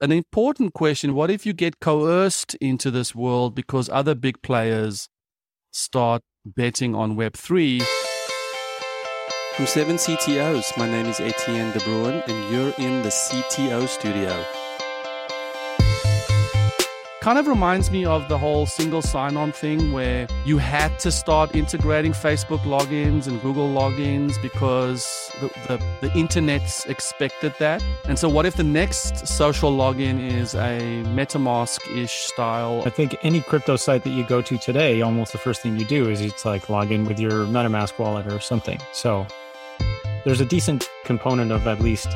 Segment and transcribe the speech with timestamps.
[0.00, 1.14] an important question.
[1.14, 5.08] What if you get coerced into this world because other big players
[5.72, 7.82] start betting on Web3?
[9.54, 14.44] From 7 CTOs, my name is Etienne de Bruin, and you're in the CTO studio
[17.20, 21.12] kind of reminds me of the whole single sign on thing where you had to
[21.12, 27.82] start integrating Facebook logins and Google logins because the, the, the internet's expected that.
[28.04, 32.82] And so, what if the next social login is a MetaMask ish style?
[32.86, 35.84] I think any crypto site that you go to today, almost the first thing you
[35.84, 38.80] do is it's like log in with your MetaMask wallet or something.
[38.92, 39.26] So,
[40.24, 42.08] there's a decent component of at least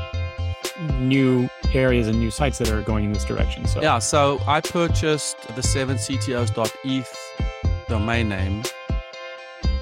[0.98, 3.66] new areas and new sites that are going in this direction.
[3.66, 7.16] So yeah, so I purchased the 7ctos.eth
[7.88, 8.62] domain name.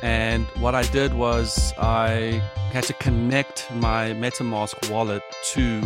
[0.03, 2.43] And what I did was I
[2.73, 5.81] had to connect my MetaMask wallet to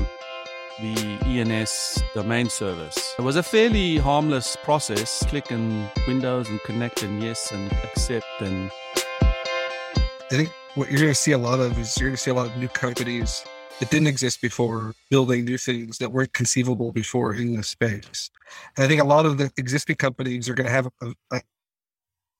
[0.81, 3.15] the ENS domain service.
[3.19, 5.25] It was a fairly harmless process.
[5.27, 8.71] Click in Windows and connect and yes and accept and
[10.29, 12.33] I think what you're going to see a lot of is you're going to see
[12.33, 13.45] a lot of new companies
[13.81, 18.31] that didn't exist before, building new things that weren't conceivable before in this space.
[18.77, 21.41] And I think a lot of the existing companies are going to have a, a,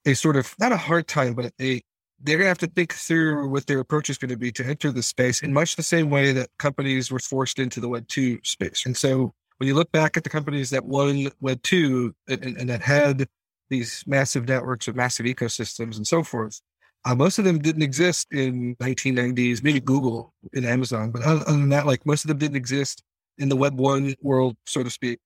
[0.07, 1.83] a sort of not a hard time, but a
[2.23, 4.65] they're going to have to think through what their approach is going to be to
[4.65, 8.09] enter the space in much the same way that companies were forced into the Web
[8.09, 8.87] 2 space.
[8.87, 12.71] And so when you look back at the companies that won Web 2 and, and
[12.71, 13.29] that had
[13.69, 16.61] these massive networks of massive ecosystems and so forth,
[17.07, 21.69] uh, most of them didn't exist in 1990s, maybe Google and Amazon, but other, than
[21.69, 23.03] that, like most of them didn't exist
[23.39, 25.21] in the Web one world, so to speak.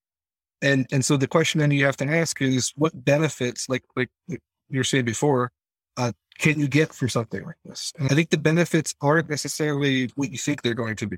[0.61, 4.11] And and so the question then you have to ask is what benefits, like like
[4.29, 4.39] you
[4.75, 5.53] were saying before,
[5.97, 7.95] uh, can you get from something like this?
[7.99, 11.17] And I think the benefits aren't necessarily what you think they're going to be.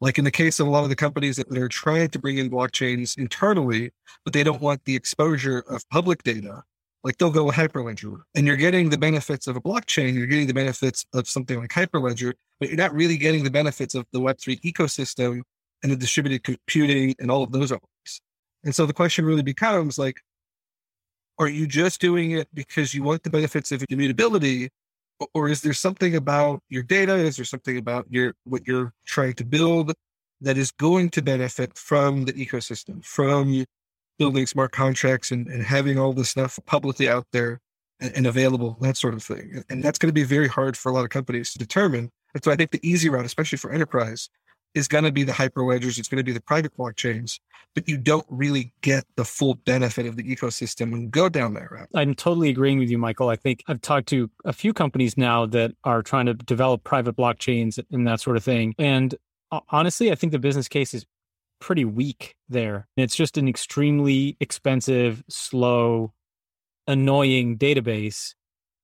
[0.00, 2.38] Like in the case of a lot of the companies that are trying to bring
[2.38, 3.90] in blockchains internally,
[4.24, 6.62] but they don't want the exposure of public data
[7.08, 10.12] like they'll go Hyperledger and you're getting the benefits of a blockchain.
[10.12, 13.94] You're getting the benefits of something like Hyperledger, but you're not really getting the benefits
[13.94, 15.40] of the Web3 ecosystem
[15.82, 18.20] and the distributed computing and all of those elements.
[18.62, 20.20] And so the question really becomes like,
[21.38, 24.68] are you just doing it because you want the benefits of immutability?
[25.32, 27.14] Or is there something about your data?
[27.14, 29.94] Is there something about your what you're trying to build
[30.42, 33.64] that is going to benefit from the ecosystem, from
[34.18, 37.60] building smart contracts and, and having all this stuff publicly out there
[38.00, 39.62] and, and available, that sort of thing.
[39.70, 42.10] And that's going to be very hard for a lot of companies to determine.
[42.34, 44.28] And so I think the easy route, especially for enterprise,
[44.74, 45.98] is going to be the hyperledgers.
[45.98, 47.40] It's going to be the private blockchains,
[47.74, 51.54] but you don't really get the full benefit of the ecosystem when you go down
[51.54, 51.88] that route.
[51.94, 53.30] I'm totally agreeing with you, Michael.
[53.30, 57.16] I think I've talked to a few companies now that are trying to develop private
[57.16, 58.74] blockchains and that sort of thing.
[58.78, 59.14] And
[59.70, 61.06] honestly, I think the business case is
[61.60, 62.88] pretty weak there.
[62.96, 66.12] It's just an extremely expensive, slow,
[66.86, 68.34] annoying database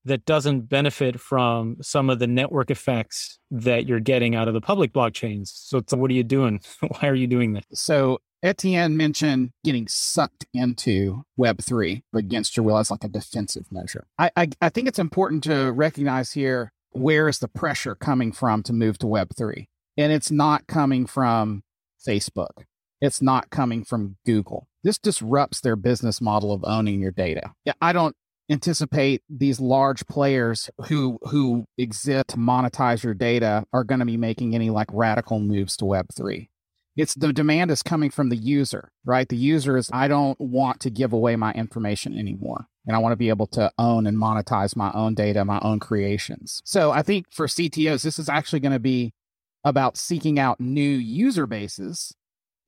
[0.05, 4.61] that doesn't benefit from some of the network effects that you're getting out of the
[4.61, 5.49] public blockchains.
[5.49, 6.61] So, so what are you doing?
[6.81, 7.65] Why are you doing this?
[7.73, 14.07] So Etienne mentioned getting sucked into Web3 against your will as like a defensive measure.
[14.19, 18.63] I, I, I think it's important to recognize here where is the pressure coming from
[18.65, 19.67] to move to Web3?
[19.97, 21.63] And it's not coming from
[22.07, 22.65] Facebook.
[23.01, 24.69] It's not coming from Google.
[24.83, 27.53] This disrupts their business model of owning your data.
[27.65, 28.17] Yeah, I don't
[28.51, 34.17] anticipate these large players who who exist to monetize your data are going to be
[34.17, 36.49] making any like radical moves to web3
[36.97, 40.79] it's the demand is coming from the user right the user is i don't want
[40.79, 44.19] to give away my information anymore and i want to be able to own and
[44.19, 48.61] monetize my own data my own creations so i think for ctos this is actually
[48.61, 49.15] going to be
[49.65, 52.15] about seeking out new user bases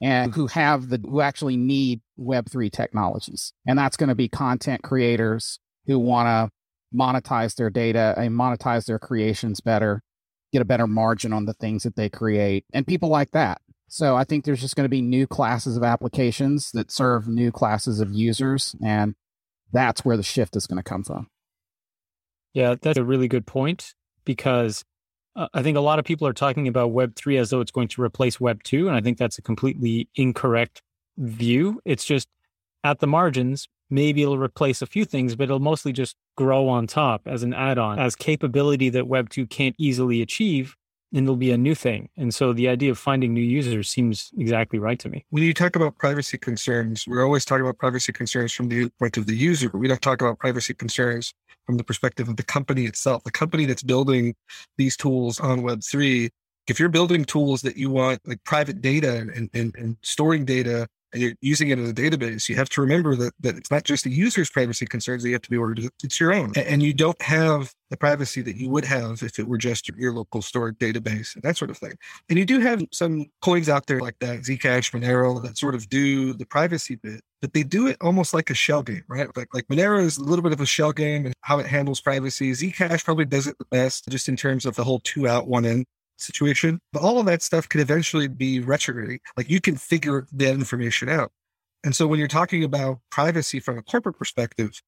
[0.01, 0.59] and who mm-hmm.
[0.59, 3.53] have the who actually need web3 technologies.
[3.67, 8.87] And that's going to be content creators who want to monetize their data and monetize
[8.87, 10.03] their creations better
[10.53, 13.61] get a better margin on the things that they create and people like that.
[13.89, 17.53] So i think there's just going to be new classes of applications that serve new
[17.53, 19.15] classes of users and
[19.72, 21.28] that's where the shift is going to come from.
[22.53, 23.95] Yeah that's a really good point
[24.25, 24.84] because
[25.36, 27.71] uh, I think a lot of people are talking about Web 3 as though it's
[27.71, 28.88] going to replace Web 2.
[28.88, 30.83] And I think that's a completely incorrect
[31.18, 31.80] view.
[31.84, 32.28] It's just
[32.83, 36.86] at the margins, maybe it'll replace a few things, but it'll mostly just grow on
[36.86, 40.77] top as an add on, as capability that Web 2 can't easily achieve
[41.12, 42.08] and it'll be a new thing.
[42.16, 45.24] And so the idea of finding new users seems exactly right to me.
[45.30, 49.16] When you talk about privacy concerns, we're always talking about privacy concerns from the point
[49.16, 51.32] of the user, we don't talk about privacy concerns
[51.64, 53.24] from the perspective of the company itself.
[53.24, 54.34] The company that's building
[54.76, 56.30] these tools on Web3,
[56.68, 60.88] if you're building tools that you want like private data and, and, and storing data
[61.12, 63.84] and you're using it as a database, you have to remember that, that it's not
[63.84, 66.53] just the user's privacy concerns that you have to be about, it's your own.
[66.56, 70.12] And you don't have the privacy that you would have if it were just your,
[70.12, 71.92] local stored database and that sort of thing.
[72.28, 75.88] And you do have some coins out there like that, Zcash, Monero, that sort of
[75.88, 79.28] do the privacy bit, but they do it almost like a shell game, right?
[79.36, 82.00] Like, like Monero is a little bit of a shell game and how it handles
[82.00, 82.53] privacy.
[82.53, 85.64] Zcash probably does it the best just in terms of the whole two out, one
[85.64, 85.84] in
[86.16, 86.80] situation.
[86.92, 89.21] But all of that stuff could eventually be retrograde.
[89.36, 91.33] Like you can figure that information out.
[91.84, 94.80] And so when you're talking about privacy from a corporate perspective,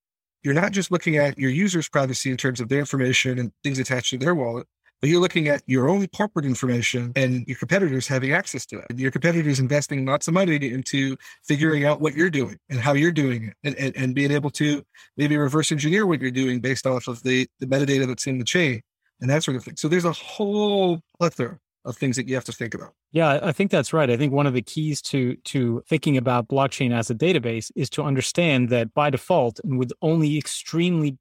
[0.42, 3.78] you're not just looking at your user's privacy in terms of their information and things
[3.78, 4.66] attached to their wallet,
[5.00, 8.98] but you're looking at your own corporate information and your competitors having access to it.
[8.98, 13.12] Your competitors investing lots of money into figuring out what you're doing and how you're
[13.12, 14.84] doing it and, and, and being able to
[15.16, 18.44] maybe reverse engineer what you're doing based off of the, the metadata that's in the
[18.44, 18.82] chain
[19.20, 19.76] and that sort of thing.
[19.76, 22.92] So there's a whole plethora of things that you have to think about.
[23.12, 24.10] Yeah, I think that's right.
[24.10, 27.88] I think one of the keys to to thinking about blockchain as a database is
[27.90, 31.18] to understand that by default and with only extremely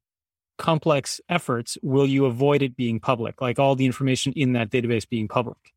[0.58, 5.08] complex efforts will you avoid it being public, like all the information in that database
[5.08, 5.72] being public.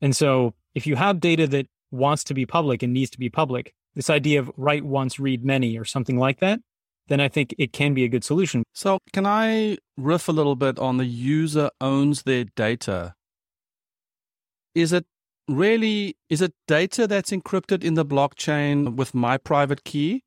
[0.00, 3.28] And so if you have data that wants to be public and needs to be
[3.28, 6.60] public, this idea of write once, read many or something like that
[7.08, 8.62] then I think it can be a good solution.
[8.72, 13.14] So, can I riff a little bit on the user owns their data?
[14.74, 15.04] Is it
[15.48, 20.22] really is it data that's encrypted in the blockchain with my private key?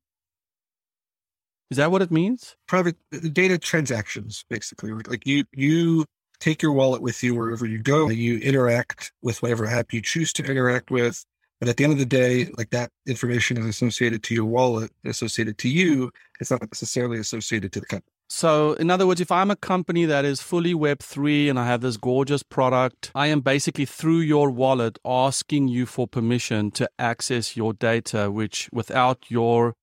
[1.70, 2.56] Is that what it means?
[2.68, 4.92] Private uh, data transactions, basically.
[4.92, 6.04] Like you you
[6.38, 8.08] take your wallet with you wherever you go.
[8.08, 11.24] You interact with whatever app you choose to interact with.
[11.58, 14.90] But at the end of the day, like that information is associated to your wallet,
[15.04, 16.10] associated to you.
[16.40, 18.12] It's not necessarily associated to the company.
[18.28, 21.80] So, in other words, if I'm a company that is fully Web3 and I have
[21.80, 27.56] this gorgeous product, I am basically through your wallet asking you for permission to access
[27.56, 29.74] your data, which without your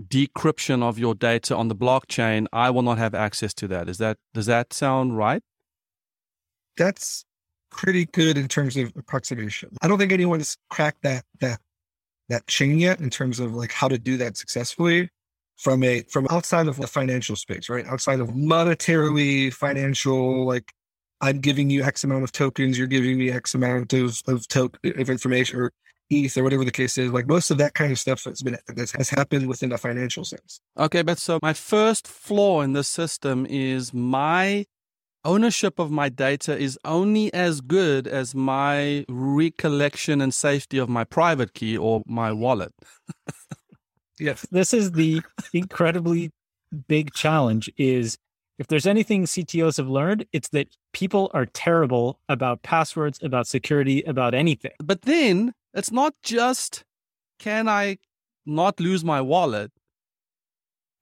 [0.00, 3.88] decryption of your data on the blockchain, I will not have access to that.
[3.88, 5.42] Is that does that sound right?
[6.76, 7.24] That's
[7.70, 9.70] pretty good in terms of approximation.
[9.82, 11.60] I don't think anyone's cracked that that
[12.28, 15.10] that chain yet in terms of like how to do that successfully
[15.56, 17.86] from a from outside of the financial space, right?
[17.86, 20.72] Outside of monetarily financial, like
[21.20, 24.70] I'm giving you X amount of tokens, you're giving me X amount of of, to-
[24.84, 25.72] of information or
[26.08, 27.12] ETH or whatever the case is.
[27.12, 30.24] Like most of that kind of stuff has been that has happened within a financial
[30.24, 30.60] sense.
[30.78, 34.66] Okay, but so my first flaw in the system is my
[35.24, 41.04] ownership of my data is only as good as my recollection and safety of my
[41.04, 42.72] private key or my wallet.
[44.18, 44.46] yes.
[44.50, 45.22] This is the
[45.52, 46.30] incredibly
[46.88, 48.16] big challenge is
[48.58, 54.02] if there's anything CTOs have learned, it's that people are terrible about passwords, about security,
[54.02, 54.72] about anything.
[54.78, 56.84] But then it's not just
[57.38, 57.96] can I
[58.44, 59.72] not lose my wallet?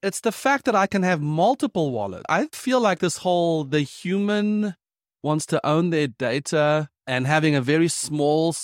[0.01, 2.25] It's the fact that I can have multiple wallets.
[2.29, 4.75] I feel like this whole the human
[5.23, 8.55] wants to own their data and having a very small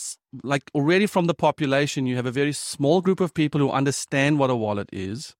[0.44, 4.40] like already from the population you have a very small group of people who understand
[4.40, 5.36] what a wallet is.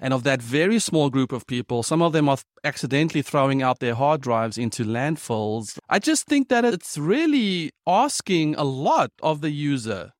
[0.00, 3.78] And of that very small group of people, some of them are accidentally throwing out
[3.78, 5.78] their hard drives into landfills.
[5.88, 10.12] I just think that it's really asking a lot of the user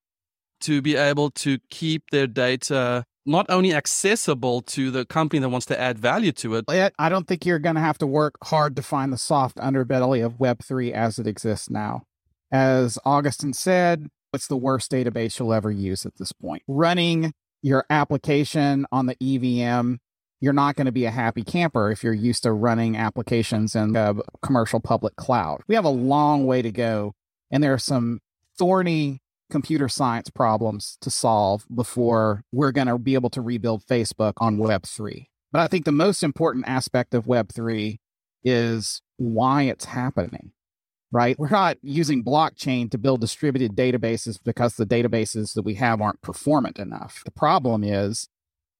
[0.61, 5.67] to be able to keep their data not only accessible to the company that wants
[5.67, 6.65] to add value to it.
[6.69, 10.25] I don't think you're going to have to work hard to find the soft underbelly
[10.25, 12.03] of Web3 as it exists now.
[12.53, 16.63] As Augustin said, it's the worst database you'll ever use at this point.
[16.69, 17.33] Running
[17.63, 19.95] your application on the EVM,
[20.41, 23.97] you're not going to be a happy camper if you're used to running applications in
[23.97, 25.63] a commercial public cloud.
[25.67, 27.15] We have a long way to go,
[27.51, 28.21] and there are some
[28.59, 29.23] thorny
[29.55, 34.59] computer science problems to solve before we're going to be able to rebuild Facebook on
[34.59, 35.27] Web3.
[35.53, 38.01] But I think the most important aspect of Web3
[38.43, 40.51] is why it's happening,
[41.13, 41.39] right?
[41.39, 46.21] We're not using blockchain to build distributed databases because the databases that we have aren't
[46.21, 47.23] performant enough.
[47.25, 48.27] The problem is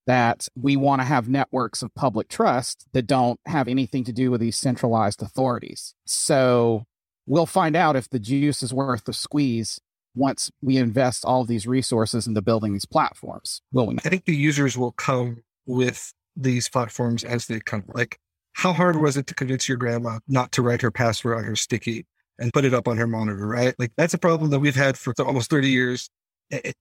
[0.09, 4.33] that we want to have networks of public trust that don't have anything to do
[4.33, 5.95] with these centralized authorities.
[6.05, 6.85] So
[7.27, 9.79] we'll find out if the juice is worth the squeeze
[10.15, 13.97] once we invest all of these resources into building these platforms, will we?
[14.05, 17.85] I think the users will come with these platforms as they come.
[17.89, 18.19] Like,
[18.53, 21.57] how hard was it to convince your grandma not to write her password on her
[21.57, 22.07] sticky
[22.39, 23.75] and put it up on her monitor, right?
[23.79, 26.11] Like, that's a problem that we've had for almost 30 years.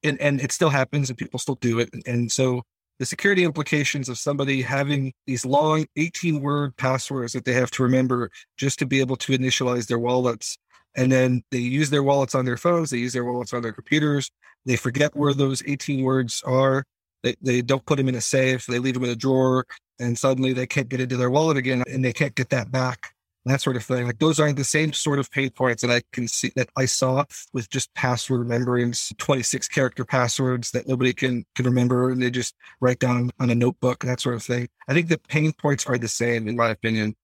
[0.03, 1.89] And, and it still happens and people still do it.
[2.05, 2.63] And so
[2.99, 7.83] the security implications of somebody having these long 18 word passwords that they have to
[7.83, 10.57] remember just to be able to initialize their wallets
[10.95, 13.73] and then they use their wallets on their phones, they use their wallets on their
[13.73, 14.29] computers.
[14.65, 16.85] They forget where those 18 words are.
[17.23, 19.65] They, they don't put them in a safe, they leave them in a drawer,
[19.99, 23.13] and suddenly they can't get into their wallet again and they can't get that back.
[23.45, 24.05] That sort of thing.
[24.05, 26.85] Like those aren't the same sort of pain points that I can see that I
[26.85, 32.31] saw with just password rememberings, 26 character passwords that nobody can can remember and they
[32.31, 34.69] just write down on a notebook, that sort of thing.
[34.87, 37.15] I think the pain points are the same in my opinion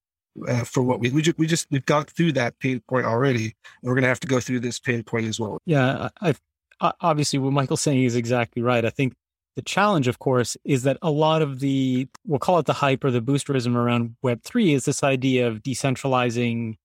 [0.47, 3.55] uh, for what we we just, we just we've got through that pain point already,
[3.81, 5.59] and we're going to have to go through this pain point as well.
[5.65, 6.33] Yeah, I,
[6.81, 8.85] I, obviously what Michael's saying is exactly right.
[8.85, 9.13] I think
[9.55, 13.03] the challenge, of course, is that a lot of the we'll call it the hype
[13.03, 16.75] or the boosterism around Web three is this idea of decentralizing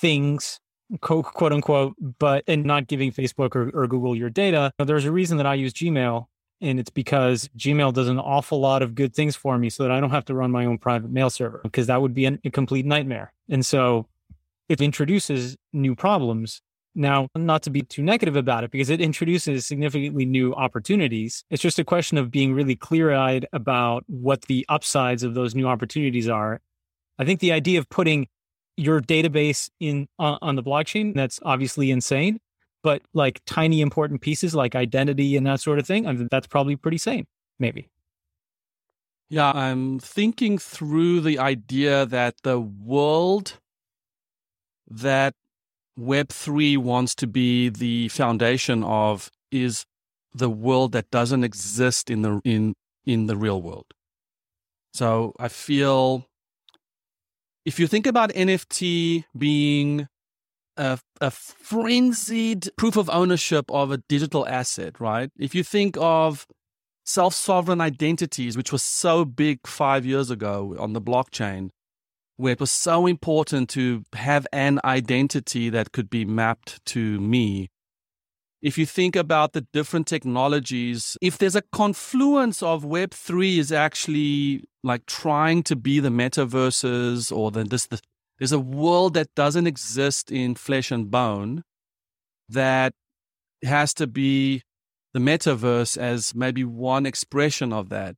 [0.00, 0.58] things
[1.00, 4.72] quote, unquote, but and not giving Facebook or, or Google your data.
[4.78, 6.26] There's a reason that I use Gmail
[6.62, 9.92] and it's because Gmail does an awful lot of good things for me so that
[9.92, 12.40] I don't have to run my own private mail server because that would be an,
[12.44, 13.32] a complete nightmare.
[13.50, 14.06] And so
[14.68, 16.62] it introduces new problems.
[16.94, 21.42] Now, not to be too negative about it because it introduces significantly new opportunities.
[21.50, 25.54] It's just a question of being really clear eyed about what the upsides of those
[25.54, 26.60] new opportunities are.
[27.18, 28.28] I think the idea of putting
[28.76, 32.40] your database in on, on the blockchain, that's obviously insane
[32.82, 36.46] but like tiny important pieces like identity and that sort of thing, I mean, that's
[36.46, 37.26] probably pretty sane,
[37.58, 37.88] maybe.
[39.28, 43.54] Yeah, I'm thinking through the idea that the world
[44.90, 45.34] that
[45.98, 49.84] Web3 wants to be the foundation of is
[50.34, 52.74] the world that doesn't exist in the in
[53.04, 53.86] in the real world.
[54.92, 56.26] So I feel
[57.64, 60.08] if you think about NFT being
[60.76, 65.30] a, a frenzied proof of ownership of a digital asset, right?
[65.38, 66.46] If you think of
[67.04, 71.70] self sovereign identities, which was so big five years ago on the blockchain,
[72.36, 77.68] where it was so important to have an identity that could be mapped to me.
[78.60, 84.64] If you think about the different technologies, if there's a confluence of Web3 is actually
[84.84, 88.00] like trying to be the metaverses or the, this, the,
[88.42, 91.62] there's a world that doesn't exist in flesh and bone
[92.48, 92.92] that
[93.62, 94.64] has to be
[95.14, 98.16] the metaverse as maybe one expression of that.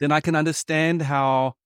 [0.00, 1.56] Then I can understand how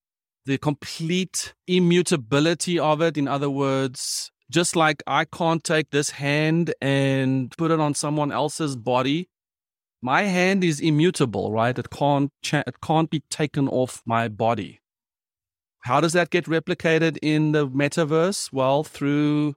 [0.46, 6.74] the complete immutability of it, in other words, just like I can't take this hand
[6.80, 9.28] and put it on someone else's body.
[10.02, 11.78] My hand is immutable, right?
[11.78, 14.80] It can't cha- it can't be taken off my body.
[15.86, 18.52] How does that get replicated in the metaverse?
[18.52, 19.54] Well, through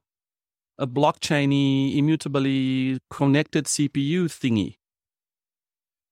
[0.78, 4.76] a blockchainy, immutably connected CPU thingy.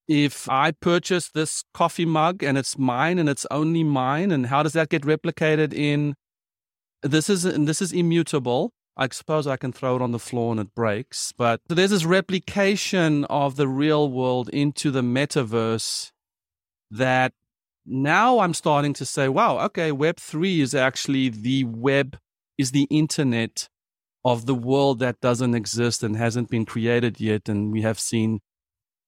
[0.09, 4.65] If I purchase this coffee mug and it's mine and it's only mine, and how
[4.65, 6.17] does that get replicated in
[7.05, 8.73] this is this is immutable.
[8.97, 11.31] I suppose I can throw it on the floor and it breaks.
[11.31, 16.11] But there's this replication of the real world into the metaverse
[16.91, 17.35] that
[17.89, 22.19] now I'm starting to say, wow, okay, Web3 is actually the web,
[22.57, 23.69] is the internet
[24.25, 27.49] of the world that doesn't exist and hasn't been created yet.
[27.49, 28.41] And we have seen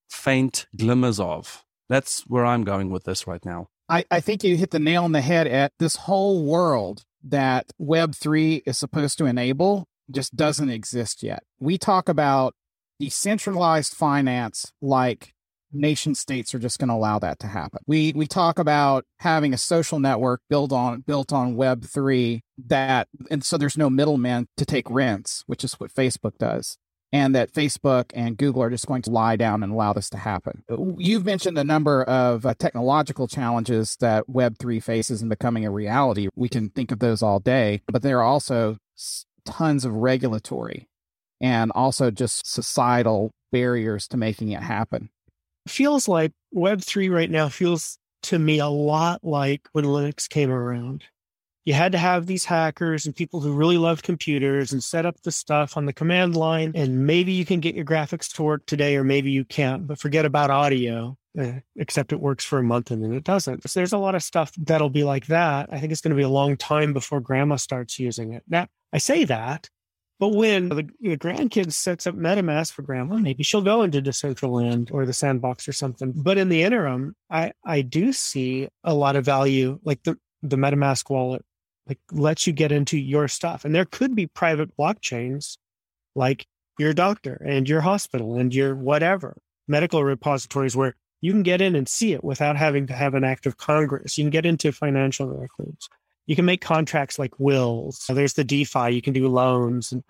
[0.08, 1.64] faint glimmers of.
[1.88, 3.68] That's where I'm going with this right now.
[3.88, 7.66] I, I think you hit the nail on the head at this whole world that
[7.80, 11.42] Web3 is supposed to enable just doesn't exist yet.
[11.58, 12.54] We talk about
[12.98, 15.34] decentralized finance like
[15.72, 17.80] nation states are just going to allow that to happen.
[17.86, 23.08] We we talk about having a social network built on built on web 3 that
[23.30, 26.76] and so there's no middleman to take rents, which is what Facebook does.
[27.12, 30.16] And that Facebook and Google are just going to lie down and allow this to
[30.16, 30.62] happen.
[30.96, 36.28] You've mentioned a number of uh, technological challenges that Web3 faces in becoming a reality.
[36.36, 38.76] We can think of those all day, but there are also
[39.44, 40.88] tons of regulatory
[41.40, 45.10] and also just societal barriers to making it happen
[45.68, 51.04] feels like Web3 right now feels to me a lot like when Linux came around.
[51.64, 55.20] You had to have these hackers and people who really loved computers and set up
[55.22, 56.72] the stuff on the command line.
[56.74, 59.98] And maybe you can get your graphics to work today, or maybe you can't, but
[59.98, 63.68] forget about audio, eh, except it works for a month and then it doesn't.
[63.68, 65.68] So there's a lot of stuff that'll be like that.
[65.70, 68.42] I think it's going to be a long time before grandma starts using it.
[68.48, 69.68] Now, I say that
[70.20, 74.92] but when the, the grandkids sets up MetaMask for grandma, maybe she'll go into Decentraland
[74.92, 76.12] or the sandbox or something.
[76.14, 80.56] But in the interim, I, I do see a lot of value, like the, the
[80.56, 81.42] MetaMask wallet,
[81.88, 83.64] like lets you get into your stuff.
[83.64, 85.56] And there could be private blockchains
[86.14, 86.46] like
[86.78, 91.74] your doctor and your hospital and your whatever medical repositories where you can get in
[91.74, 94.18] and see it without having to have an act of Congress.
[94.18, 95.88] You can get into financial records
[96.26, 98.04] you can make contracts like wills.
[98.08, 99.92] There's the DeFi, you can do loans.
[99.92, 100.04] And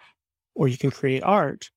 [0.54, 1.70] or you can create art.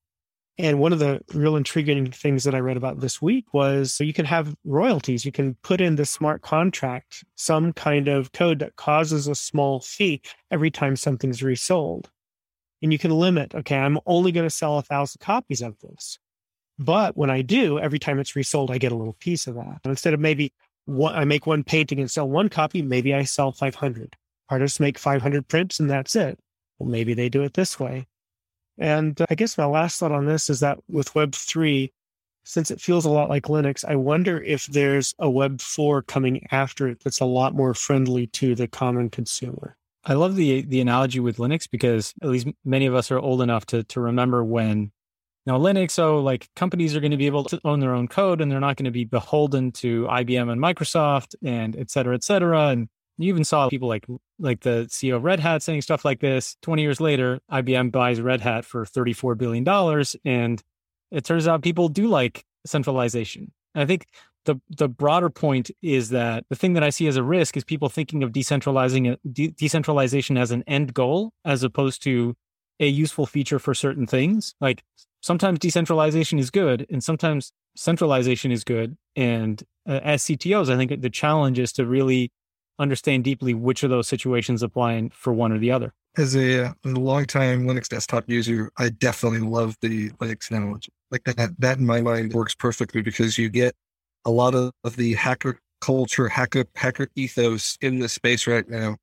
[0.56, 4.12] And one of the real intriguing things that I read about this week was you
[4.12, 5.24] can have royalties.
[5.24, 9.80] You can put in the smart contract some kind of code that causes a small
[9.80, 10.22] fee
[10.52, 12.08] every time something's resold.
[12.82, 16.18] And you can limit, okay, I'm only going to sell a thousand copies of this.
[16.78, 19.80] But when I do, every time it's resold, I get a little piece of that.
[19.82, 20.52] And instead of maybe
[20.84, 24.14] one, I make one painting and sell one copy, maybe I sell 500.
[24.48, 26.38] Artists make 500 prints and that's it.
[26.78, 28.06] Well, maybe they do it this way.
[28.78, 31.90] And uh, I guess my last thought on this is that with Web3,
[32.44, 36.46] since it feels a lot like Linux, I wonder if there's a Web 4 coming
[36.50, 39.76] after it that's a lot more friendly to the common consumer.
[40.06, 43.40] I love the the analogy with Linux because at least many of us are old
[43.40, 44.92] enough to to remember when
[45.46, 48.40] now Linux, so like companies are going to be able to own their own code
[48.40, 52.24] and they're not going to be beholden to IBM and Microsoft and et cetera, et
[52.24, 52.68] cetera.
[52.68, 54.06] And you even saw people like
[54.38, 56.56] like the CEO of Red Hat saying stuff like this.
[56.62, 59.66] 20 years later, IBM buys Red Hat for $34 billion.
[60.24, 60.62] And
[61.10, 63.52] it turns out people do like centralization.
[63.74, 64.06] And I think
[64.44, 67.64] the the broader point is that the thing that I see as a risk is
[67.64, 72.34] people thinking of decentralizing de- decentralization as an end goal as opposed to
[72.80, 74.54] a useful feature for certain things.
[74.60, 74.82] Like
[75.20, 78.96] sometimes decentralization is good and sometimes centralization is good.
[79.16, 82.32] And uh, as CTOs, I think the challenge is to really
[82.78, 85.92] understand deeply which of those situations apply for one or the other.
[86.16, 90.92] As a, a long time Linux desktop user, I definitely love the Linux analogy.
[91.10, 93.74] Like that, that in my mind works perfectly because you get
[94.24, 98.96] a lot of, of the hacker culture, hacker, hacker ethos in the space right now.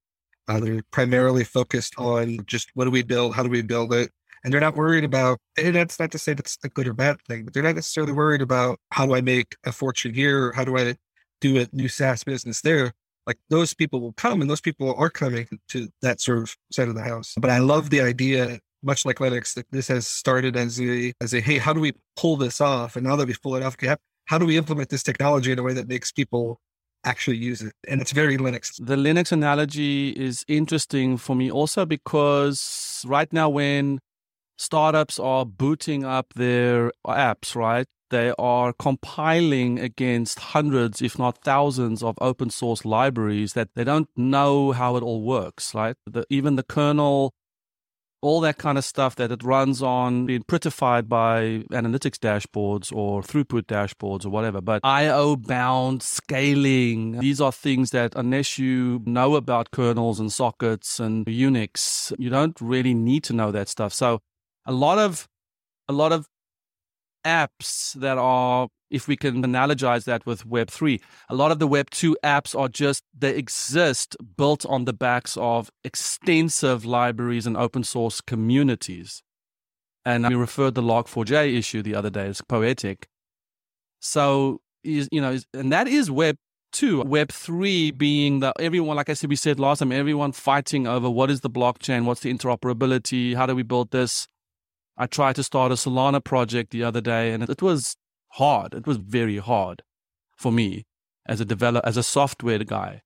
[0.47, 3.35] Uh, they're primarily focused on just what do we build?
[3.35, 4.09] How do we build it?
[4.43, 7.17] And they're not worried about, and that's not to say that's a good or bad
[7.27, 10.47] thing, but they're not necessarily worried about how do I make a fortune here?
[10.47, 10.95] Or how do I
[11.41, 12.93] do a new SaaS business there?
[13.27, 16.87] Like those people will come and those people are coming to that sort of side
[16.87, 17.33] of the house.
[17.37, 21.33] But I love the idea, much like Linux, that this has started as a, as
[21.33, 22.95] a, hey, how do we pull this off?
[22.95, 23.75] And now that we pull it off,
[24.25, 26.59] how do we implement this technology in a way that makes people
[27.03, 27.73] actually use it?
[27.87, 28.73] And it's very Linux.
[28.83, 33.99] The Linux analogy is interesting for me also because right now when
[34.57, 37.87] startups are booting up their apps, right?
[38.11, 44.09] They are compiling against hundreds, if not thousands, of open source libraries that they don't
[44.15, 45.95] know how it all works, right?
[46.05, 47.33] The, even the kernel,
[48.21, 53.21] all that kind of stuff that it runs on being prettified by analytics dashboards or
[53.21, 54.61] throughput dashboards or whatever.
[54.61, 60.99] But IO bound scaling, these are things that unless you know about kernels and sockets
[60.99, 63.93] and Unix, you don't really need to know that stuff.
[63.93, 64.19] So
[64.65, 65.27] a lot of
[65.87, 66.27] a lot of
[67.25, 72.15] apps that are, if we can analogize that with Web3, a lot of the Web2
[72.23, 78.21] apps are just, they exist built on the backs of extensive libraries and open source
[78.21, 79.23] communities.
[80.03, 83.07] And we referred to the Log4j issue the other day as poetic.
[83.99, 86.37] So, is you know, and that is Web
[86.71, 90.87] two, Web three being that everyone, like I said, we said last time, everyone fighting
[90.87, 94.27] over what is the blockchain, what's the interoperability, how do we build this?
[95.01, 97.97] I tried to start a Solana project the other day and it was
[98.33, 98.75] hard.
[98.75, 99.81] It was very hard
[100.37, 100.85] for me
[101.25, 103.01] as a developer, as a software guy.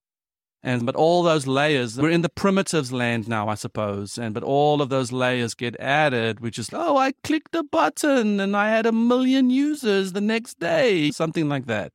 [0.61, 4.17] And but all those layers, we're in the primitives land now, I suppose.
[4.17, 8.41] And but all of those layers get added, which is oh, I clicked a button
[8.41, 11.93] and I had a million users the next day, something like that.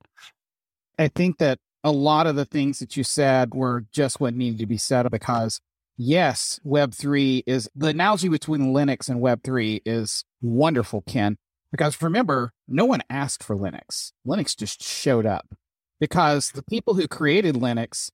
[0.98, 4.60] I think that a lot of the things that you said were just what needed
[4.60, 5.60] to be said because
[6.00, 11.36] yes, Web3 is the analogy between Linux and Web3 is wonderful, Ken,
[11.70, 14.12] because remember, no one asked for Linux.
[14.26, 15.54] Linux just showed up
[16.00, 18.10] because the people who created Linux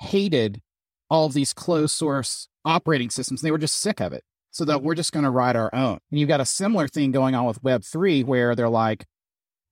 [0.00, 0.62] hated
[1.10, 3.40] all these closed source operating systems.
[3.40, 4.22] They were just sick of it.
[4.50, 5.98] So that we're just going to write our own.
[6.10, 9.04] And you've got a similar thing going on with Web3 where they're like,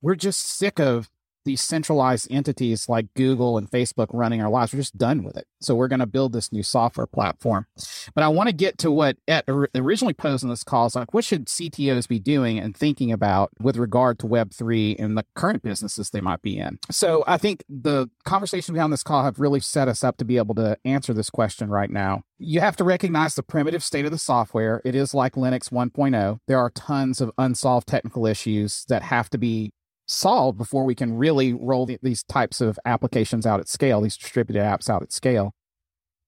[0.02, 1.08] we're just sick of
[1.46, 4.74] these centralized entities like Google and Facebook running our lives.
[4.74, 5.46] We're just done with it.
[5.62, 7.66] So we're going to build this new software platform.
[8.14, 10.86] But I want to get to what Ed originally posed in this call.
[10.86, 15.16] Is like, what should CTOs be doing and thinking about with regard to Web3 and
[15.16, 16.78] the current businesses they might be in?
[16.90, 20.18] So I think the conversations we had on this call have really set us up
[20.18, 22.22] to be able to answer this question right now.
[22.38, 24.82] You have to recognize the primitive state of the software.
[24.84, 26.38] It is like Linux 1.0.
[26.46, 29.72] There are tons of unsolved technical issues that have to be
[30.06, 34.16] solved before we can really roll the, these types of applications out at scale, these
[34.16, 35.52] distributed apps out at scale.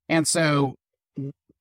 [0.08, 0.74] And so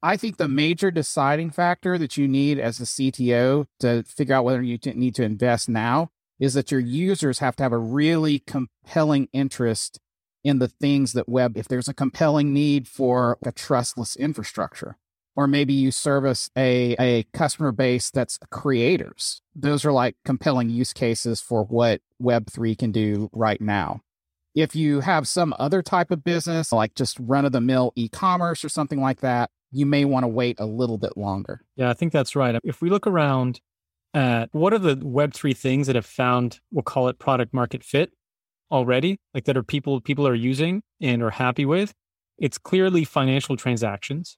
[0.01, 4.45] I think the major deciding factor that you need as a CTO to figure out
[4.45, 8.39] whether you need to invest now is that your users have to have a really
[8.39, 9.99] compelling interest
[10.43, 14.97] in the things that web if there's a compelling need for a trustless infrastructure
[15.38, 19.41] or maybe you service a, a customer base that's creators.
[19.56, 24.02] Those are like compelling use cases for what Web3 can do right now.
[24.56, 28.10] If you have some other type of business, like just run of the mill e
[28.10, 31.62] commerce or something like that, you may want to wait a little bit longer.
[31.76, 32.60] Yeah, I think that's right.
[32.63, 33.62] If we look around
[34.15, 38.12] at what are the Web3 things that have found, we'll call it product market fit
[38.71, 41.93] already, like that are people people are using and are happy with,
[42.39, 44.38] it's clearly financial transactions.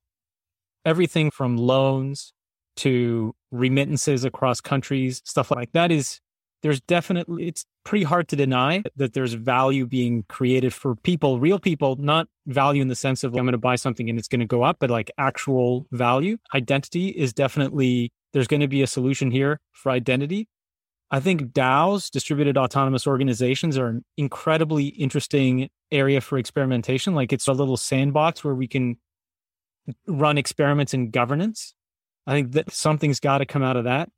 [0.85, 2.33] Everything from loans
[2.77, 6.19] to remittances across countries, stuff like that is
[6.61, 11.59] there's definitely it's pretty hard to deny that there's value being created for people, real
[11.59, 14.27] people, not value in the sense of like, I'm going to buy something and it's
[14.27, 16.37] going to go up, but like actual value.
[16.53, 20.47] Identity is definitely there's going to be a solution here for identity.
[21.11, 27.15] I think DAOs, distributed autonomous organizations, are an incredibly interesting area for experimentation.
[27.15, 28.97] Like it's a little sandbox where we can
[30.07, 31.73] run experiments in governance.
[32.27, 34.09] I think that something's got to come out of that.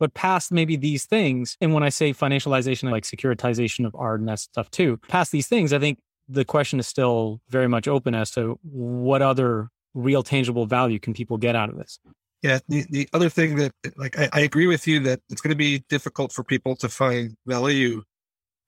[0.00, 4.28] But past maybe these things, and when I say financialization, like securitization of art and
[4.28, 8.14] that stuff too, past these things, I think the question is still very much open
[8.14, 11.98] as to what other real tangible value can people get out of this.
[12.42, 15.50] Yeah, the, the other thing that like I, I agree with you that it's going
[15.50, 18.02] to be difficult for people to find value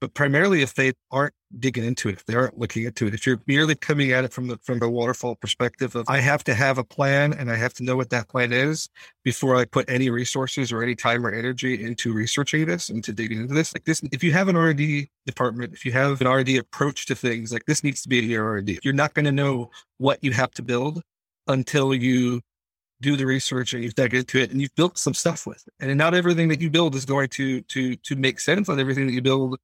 [0.01, 3.27] but primarily if they aren't digging into it, if they aren't looking into it, if
[3.27, 6.55] you're merely coming at it from the from the waterfall perspective of I have to
[6.55, 8.89] have a plan and I have to know what that plan is
[9.25, 13.41] before I put any resources or any time or energy into researching this and digging
[13.41, 13.75] into this.
[13.75, 17.15] Like this, if you have an R&D department, if you have an R&D approach to
[17.15, 18.79] things, like this needs to be in your R&D.
[18.83, 21.03] You're not going to know what you have to build
[21.49, 22.41] until you
[23.01, 25.73] do the research and you've dug into it and you've built some stuff with it.
[25.81, 28.69] And not everything that you build is going to to to make sense.
[28.69, 29.59] Not everything that you build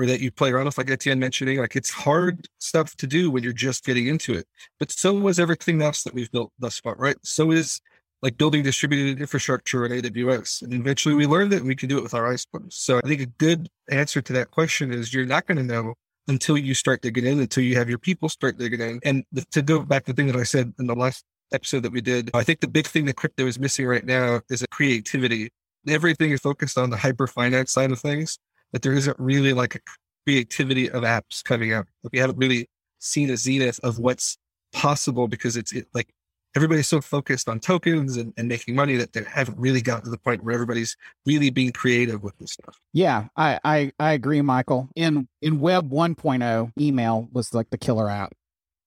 [0.00, 2.46] or that you play around with, like Etienne mentioning, like it's hard mm-hmm.
[2.58, 4.46] stuff to do when you're just getting into it.
[4.78, 7.16] But so was everything else that we've built thus far, right?
[7.22, 7.80] So is
[8.22, 10.62] like building distributed infrastructure in AWS.
[10.62, 12.76] And eventually we learned that we can do it with our icebergs.
[12.76, 15.94] So I think a good answer to that question is you're not going to know
[16.28, 19.00] until you start digging in, until you have your people start digging in.
[19.04, 21.82] And the, to go back to the thing that I said in the last episode
[21.82, 24.62] that we did, I think the big thing that crypto is missing right now is
[24.62, 25.50] a creativity.
[25.88, 28.38] Everything is focused on the hyper finance side of things
[28.72, 29.80] that there isn't really like a
[30.26, 31.86] creativity of apps coming out.
[32.02, 34.36] Like we haven't really seen a zenith of what's
[34.72, 36.12] possible because it's it, like
[36.54, 40.10] everybody's so focused on tokens and, and making money that they haven't really gotten to
[40.10, 42.78] the point where everybody's really being creative with this stuff.
[42.92, 44.88] Yeah, I, I, I agree, Michael.
[44.96, 48.32] In in Web 1.0, email was like the killer app.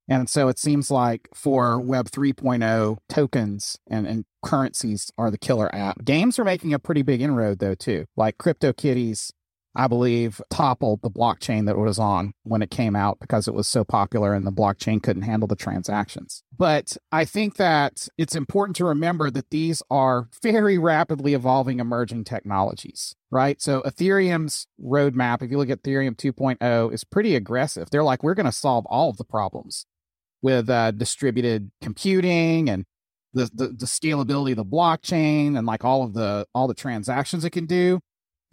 [0.09, 5.73] And so it seems like for Web 3.0, tokens and, and currencies are the killer
[5.73, 6.03] app.
[6.03, 8.05] Games are making a pretty big inroad though, too.
[8.17, 9.31] Like CryptoKitties
[9.75, 13.67] I believe, toppled the blockchain that was on when it came out because it was
[13.67, 16.43] so popular and the blockchain couldn't handle the transactions.
[16.55, 22.25] But I think that it's important to remember that these are very rapidly evolving emerging
[22.25, 23.59] technologies, right?
[23.61, 27.89] So Ethereum's roadmap, if you look at Ethereum 2.0, is pretty aggressive.
[27.89, 29.87] They're like, we're going to solve all of the problems
[30.43, 32.85] with uh, distributed computing and
[33.33, 37.43] the, the, the scalability of the blockchain and like all of the all the transactions
[37.43, 37.99] it can do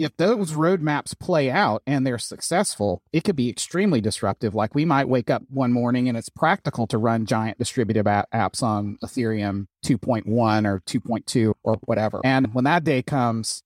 [0.01, 4.55] if those roadmaps play out and they're successful, it could be extremely disruptive.
[4.55, 8.63] Like we might wake up one morning and it's practical to run giant distributed apps
[8.63, 12.23] on Ethereum 2.1 or 2.2 or whatever.
[12.25, 13.63] And when that day comes,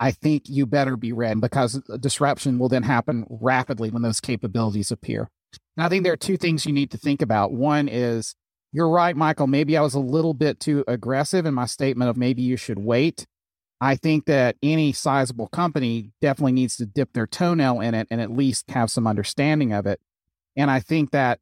[0.00, 4.90] I think you better be ready because disruption will then happen rapidly when those capabilities
[4.90, 5.28] appear.
[5.76, 7.52] And I think there are two things you need to think about.
[7.52, 8.34] One is
[8.72, 9.46] you're right, Michael.
[9.46, 12.78] Maybe I was a little bit too aggressive in my statement of maybe you should
[12.78, 13.26] wait.
[13.84, 18.18] I think that any sizable company definitely needs to dip their toenail in it and
[18.18, 20.00] at least have some understanding of it.
[20.56, 21.38] And I think that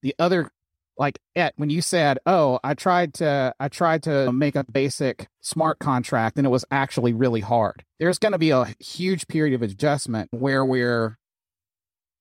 [0.00, 0.52] the other
[0.96, 5.26] like Et, when you said, "Oh, I tried to I tried to make a basic
[5.40, 9.52] smart contract and it was actually really hard." There's going to be a huge period
[9.52, 11.18] of adjustment where we're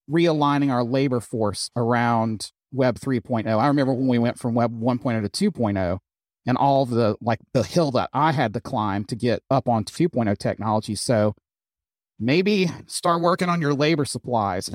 [0.09, 3.45] realigning our labor force around Web 3.0.
[3.45, 5.99] I remember when we went from Web 1.0 to 2.0,
[6.45, 9.83] and all the like the hill that I had to climb to get up on
[9.83, 10.95] 2.0 technology.
[10.95, 11.33] So
[12.19, 14.69] maybe start working on your labor supplies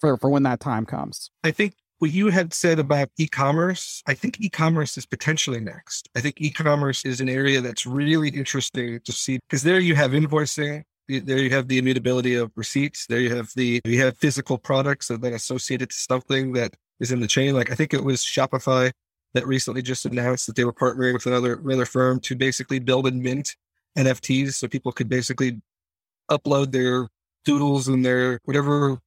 [0.00, 1.30] for, for when that time comes.
[1.44, 6.08] I think what you had said about e-commerce, I think e-commerce is potentially next.
[6.16, 10.10] I think e-commerce is an area that's really interesting to see because there you have
[10.10, 14.58] invoicing, there you have the immutability of receipts, there you have the you have physical
[14.58, 17.54] products that then associated to something that is in the chain.
[17.54, 18.90] Like I think it was Shopify
[19.34, 23.06] that recently just announced that they were partnering with another another firm to basically build
[23.06, 23.56] and mint
[23.98, 25.60] NFTs, so people could basically
[26.30, 27.08] upload their
[27.44, 28.98] doodles and their whatever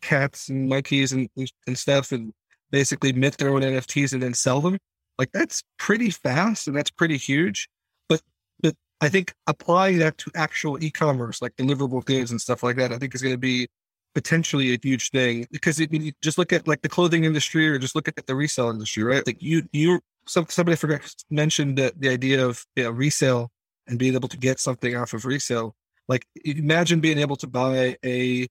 [0.00, 1.28] cats and monkeys and
[1.66, 2.32] and stuff, and
[2.70, 4.78] basically mint their own NFTs and then sell them.
[5.18, 7.68] Like that's pretty fast and that's pretty huge.
[8.08, 8.22] But
[8.62, 12.92] but I think applying that to actual e-commerce, like deliverable goods and stuff like that,
[12.92, 13.68] I think is going to be
[14.14, 17.78] potentially a huge thing because it, you just look at like the clothing industry or
[17.78, 19.26] just look at the resale industry, right?
[19.26, 23.50] Like you you some somebody forgot mentioned the, the idea of you know, resale
[23.86, 25.74] and being able to get something off of resale.
[26.08, 28.46] Like imagine being able to buy a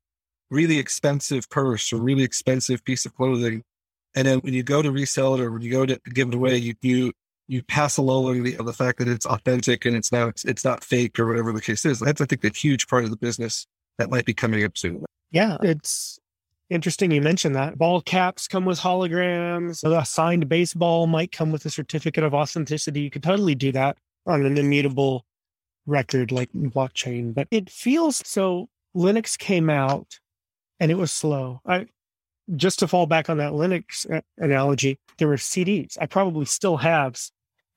[0.50, 3.63] really expensive purse or really expensive piece of clothing.
[4.15, 6.34] And then when you go to resell it or when you go to give it
[6.36, 7.13] away, you you
[7.47, 10.84] you pass along the, the fact that it's authentic and it's now it's, it's not
[10.84, 12.00] fake or whatever the case is.
[12.00, 15.04] That's I think a huge part of the business that might be coming up soon.
[15.32, 16.20] Yeah, it's
[16.70, 17.78] interesting you mentioned that.
[17.78, 19.84] Ball caps come with holograms.
[19.84, 23.02] A signed baseball might come with a certificate of authenticity.
[23.02, 25.26] You could totally do that on an immutable
[25.86, 30.20] record like blockchain, but it feels so Linux came out
[30.80, 31.62] and it was slow.
[31.65, 31.88] I
[32.56, 35.98] just to fall back on that Linux uh, analogy, there were CDs.
[36.00, 37.17] I probably still have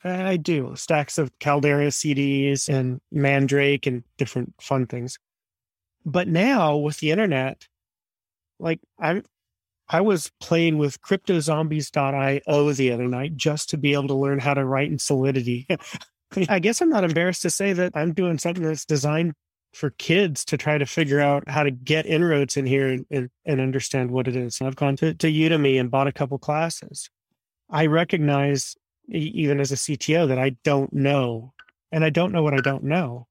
[0.05, 5.19] I do stacks of Caldera CDs and Mandrake and different fun things.
[6.05, 7.67] But now with the internet,
[8.59, 9.23] like I
[9.88, 14.38] I was playing with cryptozombies.io oh, the other night just to be able to learn
[14.38, 15.67] how to write in Solidity.
[16.49, 19.35] I guess I'm not embarrassed to say that I'm doing something that's designed
[19.75, 23.31] for kids to try to figure out how to get inroads in here and, and,
[23.45, 24.61] and understand what it is.
[24.62, 27.11] I've gone to, to Udemy and bought a couple classes.
[27.69, 28.77] I recognize,
[29.09, 31.53] even as a CTO, that I don't know,
[31.93, 33.27] and I don't know what I don't know.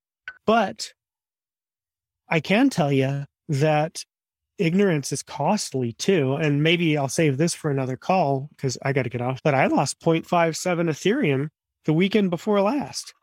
[0.45, 0.93] But
[2.29, 4.03] I can tell you that
[4.57, 6.33] ignorance is costly too.
[6.33, 9.41] And maybe I'll save this for another call because I got to get off.
[9.43, 10.25] But I lost 0.57
[10.89, 11.49] Ethereum
[11.85, 13.13] the weekend before last.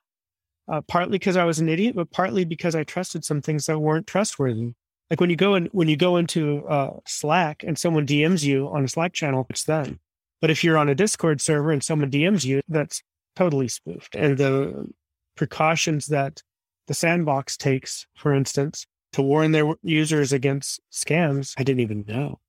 [0.70, 3.80] Uh, partly because I was an idiot, but partly because I trusted some things that
[3.80, 4.72] weren't trustworthy.
[5.10, 8.68] Like when you go in, when you go into uh, Slack and someone DMs you
[8.68, 9.98] on a Slack channel, it's them.
[10.40, 13.02] But if you're on a Discord server and someone DMs you, that's
[13.34, 14.14] totally spoofed.
[14.14, 14.88] And the
[15.36, 16.42] precautions that
[16.90, 22.40] the sandbox takes, for instance, to warn their users against scams, I didn't even know.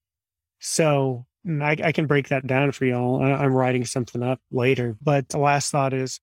[0.57, 3.21] So mm, I, I can break that down for y'all.
[3.21, 4.97] I'm writing something up later.
[4.99, 6.19] But the last thought is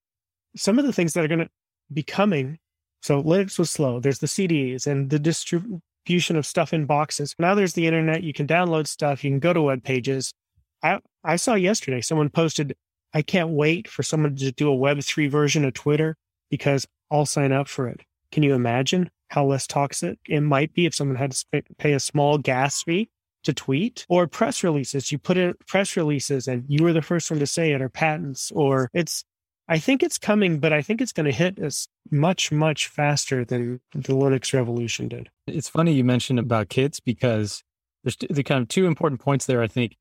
[0.56, 1.50] some of the things that are going to
[1.92, 2.58] be coming.
[3.02, 4.00] So Linux was slow.
[4.00, 7.36] There's the CDs and the distribution of stuff in boxes.
[7.38, 8.24] Now there's the internet.
[8.24, 9.22] You can download stuff.
[9.22, 10.34] You can go to web pages.
[10.82, 12.74] I, I saw yesterday someone posted,
[13.14, 16.16] I can't wait for someone to do a Web3 version of Twitter
[16.50, 18.00] because I'll sign up for it.
[18.32, 22.00] Can you imagine how less toxic it might be if someone had to pay a
[22.00, 23.10] small gas fee
[23.44, 25.12] to tweet or press releases.
[25.12, 27.88] You put in press releases and you were the first one to say it or
[27.88, 29.24] patents or it's,
[29.68, 33.44] I think it's coming, but I think it's going to hit us much, much faster
[33.44, 35.28] than the Linux revolution did.
[35.46, 37.62] It's funny you mentioned about kids because
[38.02, 39.62] there's the kind of two important points there.
[39.62, 39.96] I think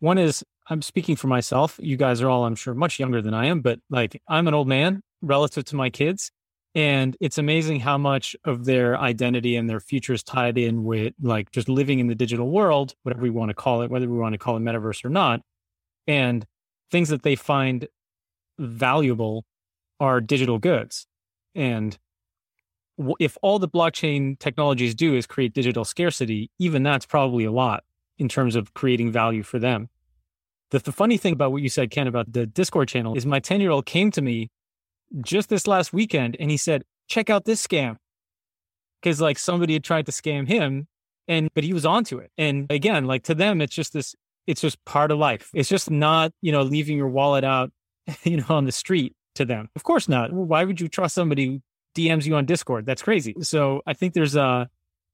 [0.00, 1.78] one is I'm speaking for myself.
[1.80, 4.54] You guys are all, I'm sure, much younger than I am, but like I'm an
[4.54, 6.30] old man relative to my kids.
[6.74, 11.12] And it's amazing how much of their identity and their future is tied in with
[11.20, 14.16] like just living in the digital world, whatever we want to call it, whether we
[14.16, 15.42] want to call it metaverse or not.
[16.06, 16.46] And
[16.90, 17.88] things that they find
[18.58, 19.44] valuable
[20.00, 21.06] are digital goods.
[21.54, 21.98] And
[23.20, 27.84] if all the blockchain technologies do is create digital scarcity, even that's probably a lot
[28.18, 29.88] in terms of creating value for them.
[30.70, 33.40] The, the funny thing about what you said, Ken, about the Discord channel is my
[33.40, 34.50] 10 year old came to me
[35.20, 37.96] just this last weekend and he said, check out this scam.
[39.02, 40.86] Cause like somebody had tried to scam him
[41.28, 42.30] and, but he was onto it.
[42.38, 44.14] And again, like to them, it's just this,
[44.46, 45.50] it's just part of life.
[45.54, 47.70] It's just not, you know, leaving your wallet out,
[48.22, 49.68] you know, on the street to them.
[49.76, 50.32] Of course not.
[50.32, 51.60] Why would you trust somebody who
[51.96, 52.86] DMs you on Discord?
[52.86, 53.34] That's crazy.
[53.42, 54.68] So I think there's a,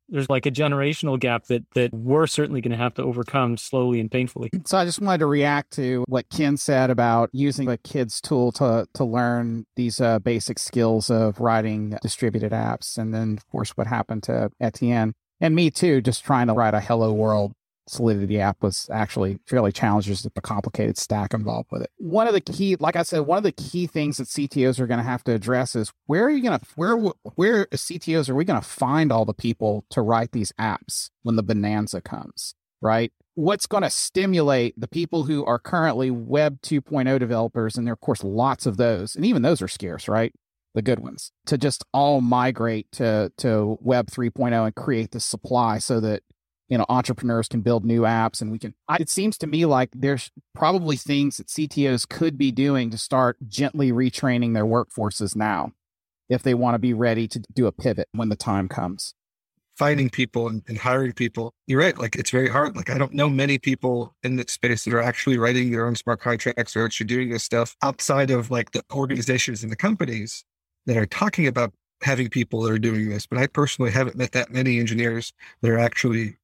[0.09, 4.01] there's like a generational gap that that we're certainly going to have to overcome slowly
[4.01, 4.51] and painfully.
[4.67, 8.53] So I just wanted to react to what Ken said about using a kid's tool
[8.53, 13.71] to to learn these uh, basic skills of writing distributed apps, and then of course
[13.71, 17.53] what happened to Etienne and me too, just trying to write a hello world
[17.91, 20.11] Solidity app was actually fairly challenging.
[20.11, 21.91] There's a complicated stack involved with it.
[21.99, 24.87] One of the key, like I said, one of the key things that CTOs are
[24.87, 26.97] going to have to address is where are you going to, where,
[27.35, 31.37] where CTOs are we going to find all the people to write these apps when
[31.37, 33.13] the bonanza comes, right?
[33.35, 37.95] What's going to stimulate the people who are currently Web 2.0 developers, and there are,
[37.95, 40.33] of course, lots of those, and even those are scarce, right?
[40.75, 45.79] the good ones to just all migrate to to web 3.0 and create the supply
[45.79, 46.23] so that
[46.69, 49.91] you know entrepreneurs can build new apps and we can it seems to me like
[49.95, 55.73] there's probably things that ctos could be doing to start gently retraining their workforces now
[56.29, 59.15] if they want to be ready to do a pivot when the time comes
[59.79, 61.55] finding people and, and, hiring people.
[61.69, 61.97] You're right.
[61.97, 62.75] Like it's very hard.
[62.75, 65.95] Like I don't know many people in this space that are actually writing their own
[65.95, 70.45] smart contracts or actually doing this stuff outside of like the organizations and the companies
[70.87, 73.25] that are talking about having people that are doing this.
[73.25, 76.37] But I personally haven't met that many engineers that are actually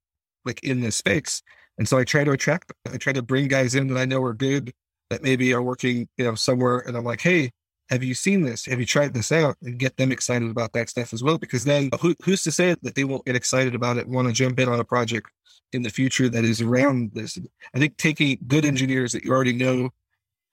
[0.45, 1.43] like in this space.
[1.79, 4.23] And so I try to attract, I try to bring guys in that I know
[4.23, 4.73] are good,
[5.11, 6.79] that maybe are working, you know, somewhere.
[6.81, 7.51] And I'm like, hey,
[7.91, 8.65] have you seen this?
[8.67, 9.57] Have you tried this out?
[9.63, 11.37] And get them excited about that stuff as well.
[11.37, 14.35] Because then who, who's to say that they won't get excited about it, want to
[14.35, 15.31] jump in on a project
[15.73, 17.39] in the future that is around this?
[17.75, 19.91] I think taking good engineers that you already know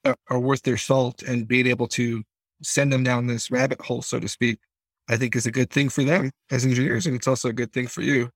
[0.03, 2.23] are, are worth their salt and being able to
[2.63, 4.59] send them down this rabbit hole, so to speak,
[5.07, 7.05] I think is a good thing for them as engineers.
[7.05, 8.29] And it's also a good thing for you.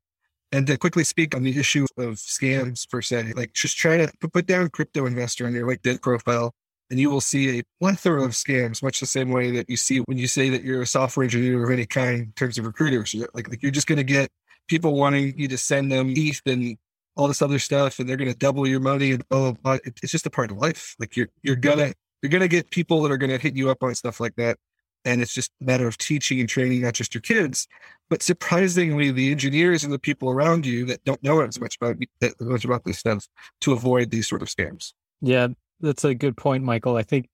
[0.51, 4.11] And to quickly speak on the issue of scams per se, like just try to
[4.31, 6.53] put down crypto investor on your LinkedIn profile
[6.89, 9.99] and you will see a plethora of scams, much the same way that you see
[9.99, 13.15] when you say that you're a software engineer of any kind in terms of recruiters.
[13.33, 14.29] Like, like you're just going to get
[14.67, 16.77] people wanting you to send them ETH and
[17.15, 19.77] all this other stuff, and they're going to double your money and blah, blah, blah.
[19.85, 20.95] It's just a part of life.
[20.99, 23.81] Like you're you're gonna you're gonna get people that are going to hit you up
[23.81, 24.57] on stuff like that,
[25.05, 27.67] and it's just a matter of teaching and training not just your kids,
[28.09, 31.97] but surprisingly the engineers and the people around you that don't know as much about
[32.19, 33.27] that much about this stuff
[33.61, 34.93] to avoid these sort of scams.
[35.21, 35.47] Yeah,
[35.79, 36.97] that's a good point, Michael.
[36.97, 37.29] I think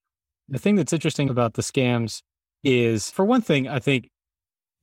[0.50, 2.22] the thing that's interesting about the scams
[2.64, 4.10] is, for one thing, I think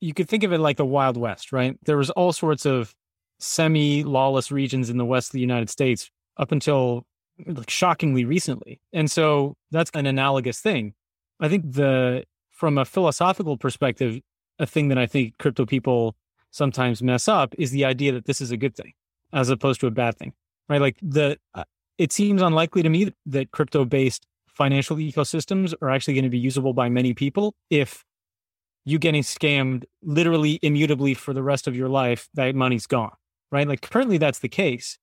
[0.01, 1.77] you could think of it like the Wild West, right?
[1.85, 2.93] There was all sorts of
[3.39, 7.05] semi-lawless regions in the west of the United States up until
[7.45, 8.81] like shockingly recently.
[8.91, 10.93] And so that's an analogous thing.
[11.39, 12.25] I think the
[12.59, 14.19] from a philosophical perspective,
[14.59, 16.17] a thing that I think crypto people
[16.51, 18.91] sometimes mess up is the idea that this is a good thing
[19.31, 20.33] as opposed to a bad thing.
[20.67, 20.81] Right?
[20.81, 21.63] Like the uh,
[21.97, 26.37] it seems unlikely to me that crypto based financial ecosystems are actually going to be
[26.37, 28.03] usable by many people if
[28.83, 33.13] you getting scammed literally immutably for the rest of your life that money's gone
[33.53, 34.97] right like currently that's the case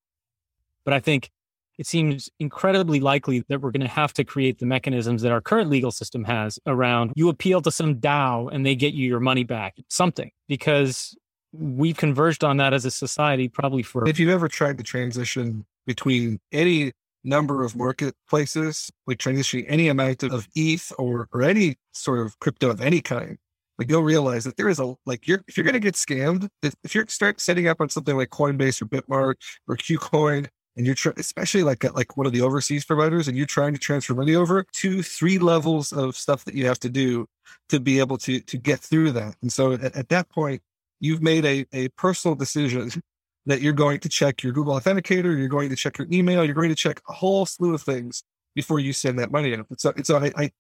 [0.85, 1.31] but i think
[1.79, 5.41] it seems incredibly likely that we're going to have to create the mechanisms that our
[5.41, 9.21] current legal system has around you appeal to some DAO and they get you your
[9.21, 11.17] money back, something, because
[11.53, 14.09] we've converged on that as a society probably for.
[14.09, 16.93] If you've ever tried to transition between any
[17.25, 22.71] number of marketplaces, like transitioning any amount of ETH or, or any sort of crypto
[22.71, 23.39] of any kind,
[23.79, 26.75] like you'll realize that there is a like you're if you're gonna get scammed, if,
[26.83, 29.35] if you start setting up on something like Coinbase or BitMart
[29.69, 33.37] or KuCoin, and you're tr- especially like uh, like one of the overseas providers, and
[33.37, 36.89] you're trying to transfer money over, two, three levels of stuff that you have to
[36.89, 37.27] do
[37.69, 39.37] to be able to to get through that.
[39.43, 40.63] And so at, at that point,
[41.01, 42.91] you've made a a personal decision
[43.47, 46.55] that you're going to check your Google Authenticator, you're going to check your email, you're
[46.55, 49.67] going to check a whole slew of things before you send that money out.
[49.79, 50.51] So, so I, I,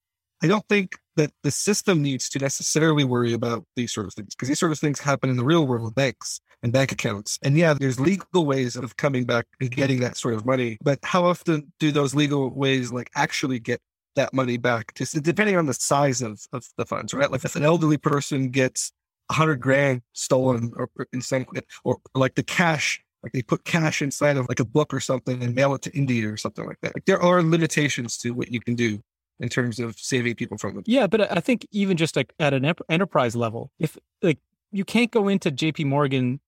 [0.42, 4.34] I don't think that the system needs to necessarily worry about these sort of things
[4.34, 7.38] because these sort of things happen in the real world with banks and bank accounts.
[7.42, 10.76] And yeah, there's legal ways of coming back and getting that sort of money.
[10.82, 13.80] But how often do those legal ways like actually get
[14.16, 14.94] that money back?
[14.94, 17.30] Just depending on the size of, of the funds, right?
[17.30, 18.92] Like if an elderly person gets
[19.30, 21.46] a hundred grand stolen or insane,
[21.82, 25.42] or like the cash, like they put cash inside of like a book or something
[25.42, 26.94] and mail it to India or something like that.
[26.94, 29.00] Like there are limitations to what you can do
[29.40, 30.84] in terms of saving people from them.
[30.86, 34.38] Yeah, but I think even just like at an enterprise level, if like
[34.72, 36.40] you can't go into JP Morgan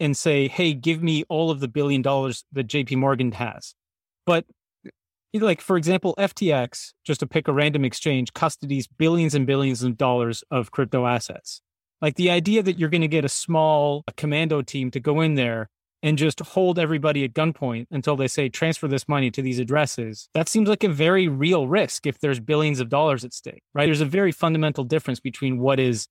[0.00, 3.74] and say, "Hey, give me all of the billion dollars that JP Morgan has,"
[4.26, 4.44] but
[5.32, 9.96] like for example, FTX, just to pick a random exchange, custodies billions and billions of
[9.96, 11.62] dollars of crypto assets.
[12.00, 15.20] Like the idea that you're going to get a small a commando team to go
[15.20, 15.70] in there
[16.04, 20.28] and just hold everybody at gunpoint until they say transfer this money to these addresses.
[20.34, 23.86] That seems like a very real risk if there's billions of dollars at stake, right?
[23.86, 26.06] There's a very fundamental difference between what is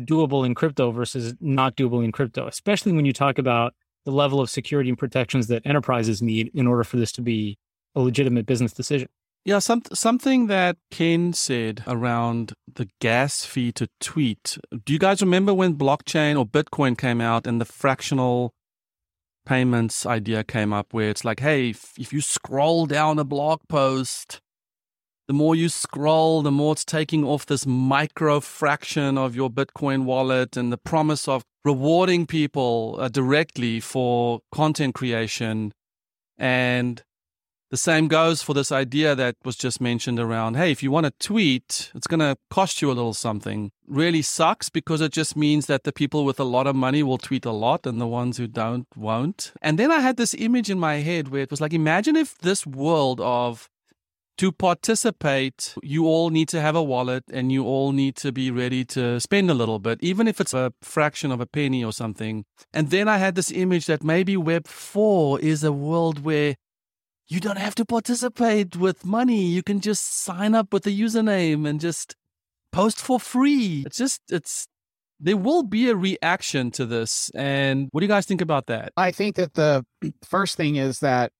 [0.00, 3.74] doable in crypto versus not doable in crypto, especially when you talk about
[4.04, 7.56] the level of security and protections that enterprises need in order for this to be
[7.94, 9.08] a legitimate business decision.
[9.44, 14.58] Yeah, some, something that Ken said around the gas fee to tweet.
[14.84, 18.52] Do you guys remember when blockchain or Bitcoin came out and the fractional
[19.48, 23.60] payments idea came up where it's like, hey, if, if you scroll down a blog
[23.66, 24.42] post,
[25.26, 30.04] the more you scroll, the more it's taking off this micro fraction of your Bitcoin
[30.04, 35.72] wallet and the promise of rewarding people uh, directly for content creation.
[36.36, 37.02] And
[37.70, 41.04] the same goes for this idea that was just mentioned around, hey, if you want
[41.04, 43.70] to tweet, it's going to cost you a little something.
[43.86, 47.18] Really sucks because it just means that the people with a lot of money will
[47.18, 49.52] tweet a lot and the ones who don't won't.
[49.60, 52.38] And then I had this image in my head where it was like, imagine if
[52.38, 53.68] this world of
[54.38, 58.52] to participate, you all need to have a wallet and you all need to be
[58.52, 61.92] ready to spend a little bit, even if it's a fraction of a penny or
[61.92, 62.44] something.
[62.72, 66.54] And then I had this image that maybe Web 4 is a world where
[67.28, 69.44] you don't have to participate with money.
[69.44, 72.16] You can just sign up with a username and just
[72.72, 73.82] post for free.
[73.86, 74.66] It's just, it's,
[75.20, 77.30] there will be a reaction to this.
[77.34, 78.92] And what do you guys think about that?
[78.96, 79.84] I think that the
[80.24, 81.32] first thing is that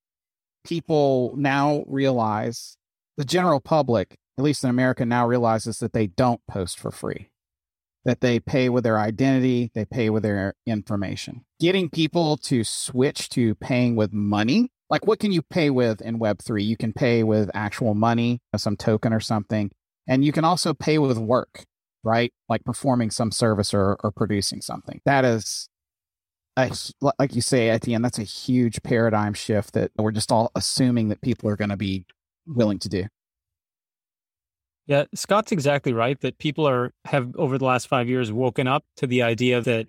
[0.64, 2.76] people now realize
[3.16, 7.30] the general public, at least in America, now realizes that they don't post for free,
[8.04, 11.44] that they pay with their identity, they pay with their information.
[11.60, 16.18] Getting people to switch to paying with money, like what can you pay with in
[16.18, 16.64] Web3?
[16.64, 19.70] You can pay with actual money, uh, some token or something,
[20.06, 21.64] and you can also pay with work,
[22.02, 22.32] right?
[22.48, 25.00] Like performing some service or, or producing something.
[25.04, 25.68] That is
[26.56, 26.70] a,
[27.18, 30.50] like you say at the end, that's a huge paradigm shift that we're just all
[30.54, 32.04] assuming that people are going to be
[32.46, 33.04] willing to do.
[34.86, 38.84] Yeah, Scott's exactly right that people are have over the last 5 years woken up
[38.96, 39.86] to the idea that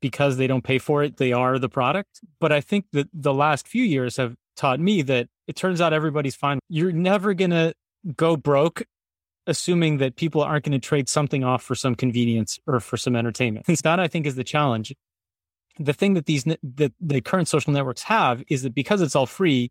[0.00, 2.20] because they don't pay for it, they are the product.
[2.40, 5.92] But I think that the last few years have taught me that it turns out
[5.92, 6.58] everybody's fine.
[6.68, 7.74] You're never going to
[8.16, 8.84] go broke
[9.48, 13.16] assuming that people aren't going to trade something off for some convenience or for some
[13.16, 13.66] entertainment.
[13.82, 14.94] That I think is the challenge.
[15.78, 19.24] The thing that these that the current social networks have is that because it's all
[19.24, 19.70] free,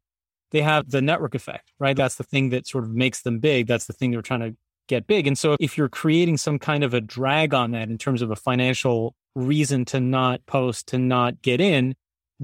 [0.51, 1.95] they have the network effect, right?
[1.95, 3.67] That's the thing that sort of makes them big.
[3.67, 4.55] That's the thing they're trying to
[4.88, 5.28] get big.
[5.28, 8.32] And so if you're creating some kind of a drag on that in terms of
[8.32, 11.95] a financial reason to not post, to not get in,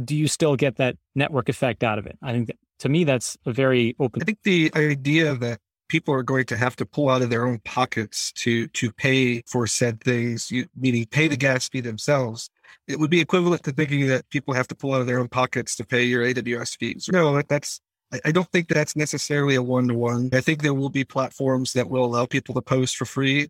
[0.04, 2.18] do you still get that network effect out of it?
[2.22, 4.22] I think that, to me, that's a very open.
[4.22, 7.46] I think the idea that people are going to have to pull out of their
[7.46, 12.50] own pockets to to pay for said things, you, meaning pay the gas fee themselves.
[12.88, 15.30] It would be equivalent to thinking that people have to pull out of their own
[15.30, 17.10] pockets to pay your AWS fees.
[17.12, 17.80] No, that's
[18.26, 20.30] I don't think that's necessarily a one to one.
[20.34, 23.48] I think there will be platforms that will allow people to post for free,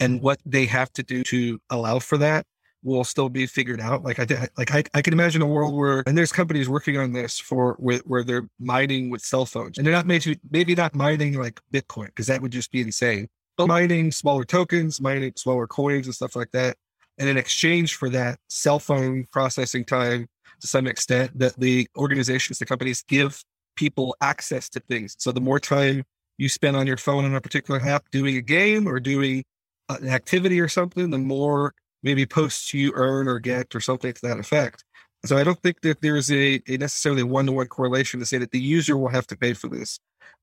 [0.00, 2.46] and what they have to do to allow for that
[2.82, 4.04] will still be figured out.
[4.04, 7.12] Like I like I, I can imagine a world where and there's companies working on
[7.12, 10.94] this for where, where they're mining with cell phones, and they're not maybe maybe not
[10.94, 15.66] mining like Bitcoin because that would just be insane, but mining smaller tokens, mining smaller
[15.66, 16.76] coins and stuff like that.
[17.18, 20.28] And in exchange for that cell phone processing time
[20.60, 23.42] to some extent that the organizations, the companies give
[23.76, 25.16] people access to things.
[25.18, 26.04] So the more time
[26.38, 29.44] you spend on your phone on a particular app doing a game or doing
[29.88, 31.74] an activity or something, the more
[32.06, 34.84] maybe posts you earn or get or something to that effect.
[35.24, 38.38] So I don't think that there's a, a necessarily one to one correlation to say
[38.38, 39.98] that the user will have to pay for this.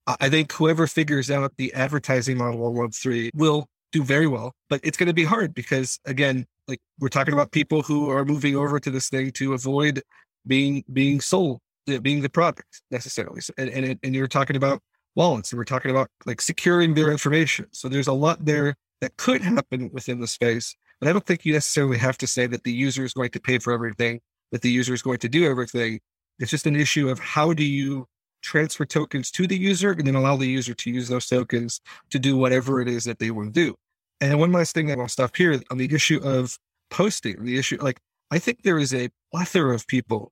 [0.05, 4.81] I think whoever figures out the advertising model on Web3 will do very well, but
[4.83, 8.57] it's going to be hard because again, like we're talking about people who are moving
[8.57, 10.01] over to this thing to avoid
[10.45, 13.41] being being sold uh, being the product necessarily.
[13.57, 14.81] And, and, and you're talking about
[15.15, 17.67] wallets and we're talking about like securing their information.
[17.71, 20.75] So there's a lot there that could happen within the space.
[21.03, 23.39] But I don't think you necessarily have to say that the user is going to
[23.41, 24.21] pay for everything,
[24.53, 25.99] that the user is going to do everything.
[26.39, 28.07] It's just an issue of how do you
[28.41, 32.19] transfer tokens to the user and then allow the user to use those tokens to
[32.19, 33.75] do whatever it is that they want to do.
[34.21, 36.57] And one last thing that I'll stop here on the issue of
[36.89, 37.99] posting, the issue, like,
[38.31, 40.31] I think there is a plethora of people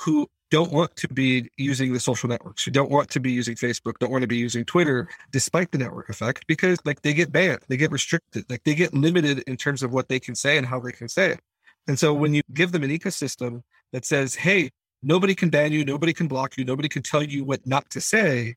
[0.00, 3.54] who don't want to be using the social networks, who don't want to be using
[3.54, 7.30] Facebook, don't want to be using Twitter, despite the network effect, because like they get
[7.32, 10.56] banned, they get restricted, like they get limited in terms of what they can say
[10.56, 11.40] and how they can say it.
[11.86, 14.70] And so when you give them an ecosystem that says, hey,
[15.02, 18.00] nobody can ban you, nobody can block you, nobody can tell you what not to
[18.00, 18.56] say,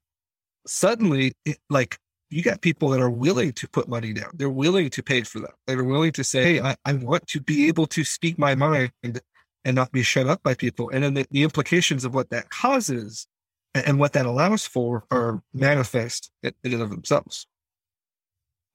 [0.66, 1.98] suddenly, it, like
[2.30, 4.32] you got people that are willing to put money down.
[4.34, 5.52] They're willing to pay for that.
[5.68, 8.92] They're willing to say, hey, I, I want to be able to speak my mind
[9.64, 10.89] and not be shut up by people.
[10.89, 13.28] And then the, the implications of what that causes
[13.74, 17.47] and, and, what that allows for are manifest in, in and of themselves.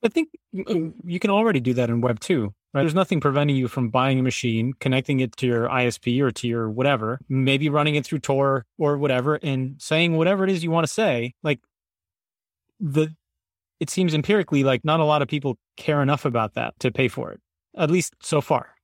[0.02, 2.44] I think you can already do that in Web 2.
[2.44, 2.82] Right?
[2.82, 6.46] There's nothing preventing you from buying a machine, connecting it to your ISP or to
[6.46, 10.70] your whatever, maybe running it through Tor or whatever, and saying whatever it is you
[10.70, 11.34] want to say.
[11.42, 11.60] Like
[12.78, 13.14] the,
[13.80, 17.08] it seems empirically like not a lot of people care enough about that to pay
[17.08, 17.40] for it,
[17.76, 18.75] at least so far.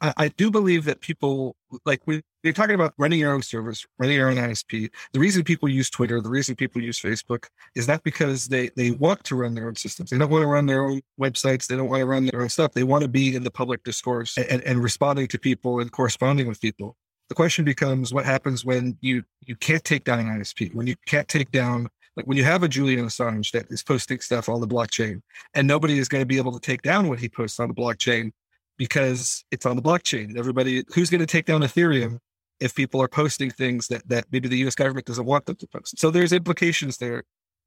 [0.00, 3.86] I, I, do believe that people like when you're talking about running your own service,
[3.98, 4.90] running your own ISP.
[5.12, 8.92] The reason people use Twitter, the reason people use Facebook is not because they they
[8.92, 10.10] want to run their own systems.
[10.10, 11.66] They don't want to run their own websites.
[11.66, 12.72] They don't want to run their own stuff.
[12.72, 16.46] They want to be in the public discourse and, and responding to people and corresponding
[16.46, 16.96] with people.
[17.28, 20.94] The question becomes what happens when you you can't take down an ISP, when you
[21.06, 24.60] can't take down like when you have a Julian Assange that is posting stuff on
[24.60, 25.20] the blockchain
[25.54, 27.74] and nobody is going to be able to take down what he posts on the
[27.74, 28.32] blockchain
[28.78, 30.36] because it's on the blockchain.
[30.36, 32.18] Everybody who's going to take down Ethereum
[32.60, 35.66] if people are posting things that that maybe the US government doesn't want them to
[35.66, 35.98] post.
[35.98, 37.24] So there's implications there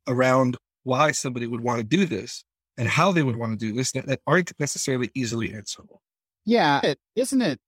[0.07, 2.43] around why somebody would want to do this
[2.78, 6.01] and how they would want to do this that, that aren't necessarily easily answerable.
[6.45, 7.60] Yeah, isn't it?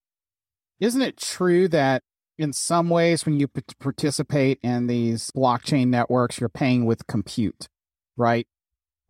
[0.80, 2.02] Isn't it true that
[2.38, 7.68] in some ways, when you p- participate in these blockchain networks, you're paying with compute,
[8.18, 8.48] right?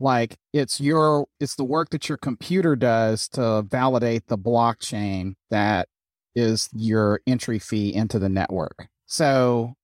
[0.01, 5.87] Like it's your it's the work that your computer does to validate the blockchain that
[6.35, 8.87] is your entry fee into the network.
[9.05, 9.75] So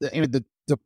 [0.00, 0.78] the, the the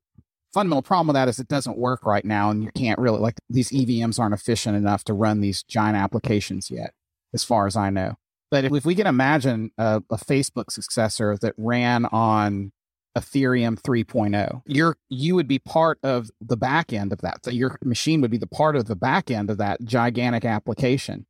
[0.55, 3.41] fundamental problem with that is it doesn't work right now, and you can't really like
[3.49, 6.93] these EVMs aren't efficient enough to run these giant applications yet,
[7.35, 8.15] as far as I know.
[8.53, 12.71] But if, if we can imagine a, a Facebook successor that ran on
[13.17, 17.45] Ethereum 3.0, you're you would be part of the back end of that.
[17.45, 21.27] So your machine would be the part of the back end of that gigantic application.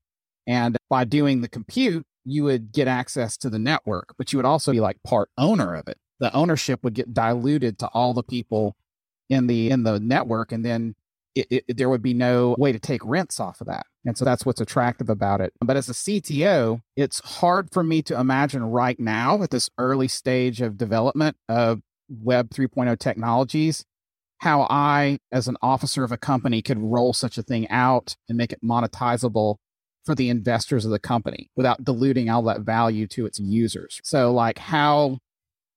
[0.47, 4.47] And by doing the compute, you would get access to the network, but you would
[4.47, 5.99] also be like part owner of it.
[6.19, 8.77] The ownership would get diluted to all the people
[9.31, 10.95] in the in the network, and then
[11.35, 13.87] it, it, there would be no way to take rents off of that.
[14.05, 15.53] And so that's what's attractive about it.
[15.61, 20.09] But as a CTO, it's hard for me to imagine right now at this early
[20.09, 23.85] stage of development of Web 3.0 technologies
[24.41, 28.39] how I, as an officer of a company, could roll such a thing out and
[28.39, 29.57] make it monetizable
[30.05, 34.01] for the investors of the company without diluting all that value to its users.
[34.03, 35.19] So, like, how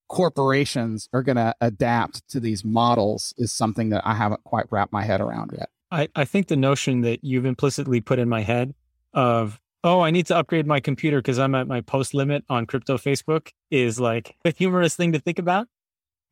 [0.08, 4.94] corporations are going to adapt to these models is something that I haven't quite wrapped
[4.94, 5.70] my head around yet.
[5.94, 8.74] I, I think the notion that you've implicitly put in my head
[9.14, 12.66] of, oh, I need to upgrade my computer because I'm at my post limit on
[12.66, 15.68] crypto Facebook is like a humorous thing to think about.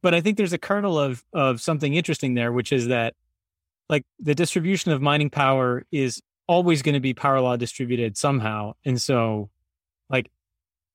[0.02, 3.14] But I think there's a kernel of of something interesting there, which is that
[3.88, 8.74] like the distribution of mining power is always going to be power law distributed somehow.
[8.84, 9.52] And so
[10.10, 10.32] like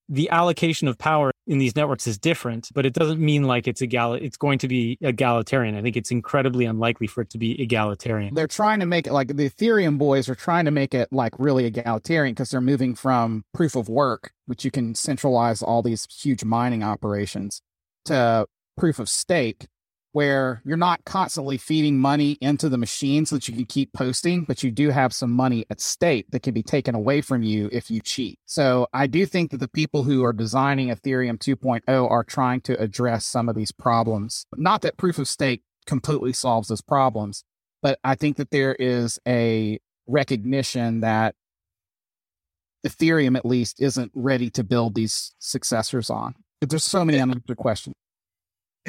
[0.09, 3.83] the allocation of power in these networks is different, but it doesn't mean like it's
[3.83, 4.15] egal.
[4.15, 5.77] It's going to be egalitarian.
[5.77, 8.35] I think it's incredibly unlikely for it to be egalitarian.
[8.35, 11.33] They're trying to make it like the Ethereum boys are trying to make it like
[11.39, 16.07] really egalitarian because they're moving from proof of work, which you can centralize all these
[16.13, 17.63] huge mining operations,
[18.05, 18.47] to
[18.77, 19.67] proof of stake,
[20.17, 24.45] where you're not constantly feeding money into the machine so that you can keep posting,
[24.45, 27.69] but you do have some money at stake that can be taken away from you
[27.71, 28.39] if you cheat.
[28.47, 32.81] So I do think that the people who are designing Ethereum 2.0 are trying to
[32.81, 34.47] address some of these problems.
[34.57, 37.45] Not that proof of stake completely solves those problems,
[37.83, 41.35] but I think that there is a recognition that
[42.87, 46.37] Ethereum, at least, isn't ready to build these successors on.
[46.63, 47.97] There's so many unanswered questions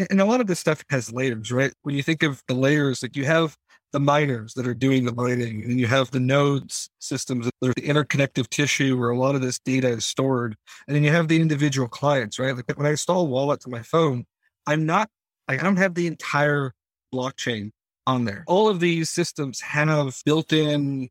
[0.09, 1.73] and a lot of this stuff has layers, right?
[1.83, 3.55] When you think of the layers, like you have
[3.93, 7.73] the miners that are doing the mining, and you have the nodes systems that are
[7.73, 10.55] the interconnective tissue where a lot of this data is stored.
[10.87, 12.55] And then you have the individual clients, right?
[12.55, 14.25] Like when I install Wallet to my phone,
[14.65, 15.09] I'm not,
[15.47, 16.73] like, I don't have the entire
[17.13, 17.71] blockchain
[18.05, 18.43] on there.
[18.47, 21.09] All of these systems have built in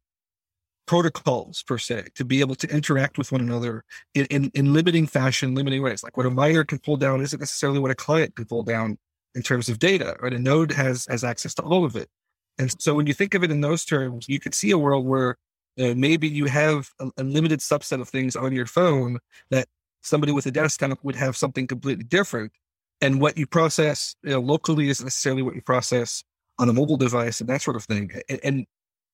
[0.86, 3.84] protocols per se to be able to interact with one another
[4.14, 6.02] in, in, in, limiting fashion, limiting ways.
[6.02, 8.98] Like what a miner can pull down isn't necessarily what a client can pull down
[9.34, 10.32] in terms of data, right?
[10.32, 12.08] A node has has access to all of it.
[12.58, 15.06] And so when you think of it in those terms, you could see a world
[15.06, 15.36] where
[15.78, 19.18] uh, maybe you have a, a, limited subset of things on your phone
[19.50, 19.68] that
[20.00, 22.52] somebody with a desktop would have something completely different.
[23.02, 26.24] And what you process you know, locally isn't necessarily what you process
[26.58, 28.10] on a mobile device and that sort of thing.
[28.30, 28.66] And, and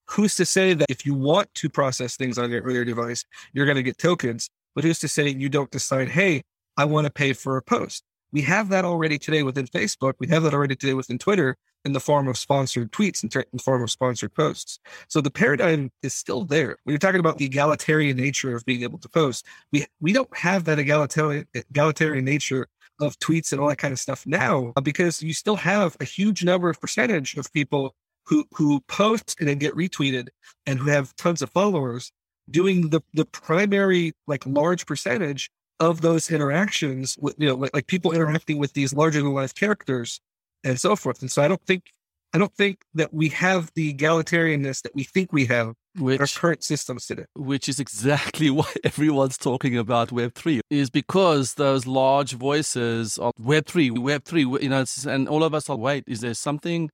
[0.09, 3.65] who's to say that if you want to process things on your, your device, you're
[3.65, 4.49] going to get tokens?
[4.75, 6.43] But who's to say you don't decide, hey,
[6.77, 8.03] I want to pay for a post?
[8.31, 10.13] We have that already today within Facebook.
[10.19, 13.43] We have that already today within Twitter in the form of sponsored tweets and in
[13.53, 14.79] the form of sponsored posts.
[15.07, 16.77] So the paradigm is still there.
[16.83, 20.35] When you're talking about the egalitarian nature of being able to post, we we don't
[20.35, 22.67] have that egalitarian egalitarian nature
[22.99, 26.43] of tweets and all that kind of stuff now because you still have a huge
[26.43, 27.95] number of percentage of people
[28.25, 30.29] who who post and then get retweeted
[30.65, 32.11] and who have tons of followers
[32.49, 35.49] doing the the primary like large percentage
[35.79, 39.55] of those interactions with you know like, like people interacting with these larger than life
[39.55, 40.19] characters
[40.63, 41.91] and so forth and so i don't think
[42.33, 46.27] i don't think that we have the egalitarianness that we think we have which, our
[46.27, 47.25] current systems today.
[47.35, 53.91] Which is exactly why everyone's talking about Web3, is because those large voices of Web3,
[53.91, 56.89] Web3, you know, and all of us are, wait, is there something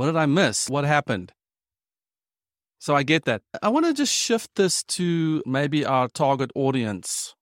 [0.00, 0.70] what did I miss?
[0.70, 1.34] What happened?
[2.78, 3.42] So I get that.
[3.62, 7.34] I want to just shift this to maybe our target audience.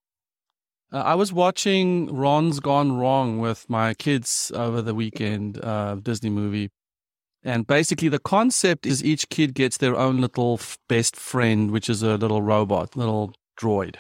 [0.93, 6.31] Uh, I was watching Ron's Gone Wrong with my kids over the weekend, uh, Disney
[6.31, 6.71] movie.
[7.45, 12.03] And basically, the concept is each kid gets their own little best friend, which is
[12.03, 13.99] a little robot, little droid.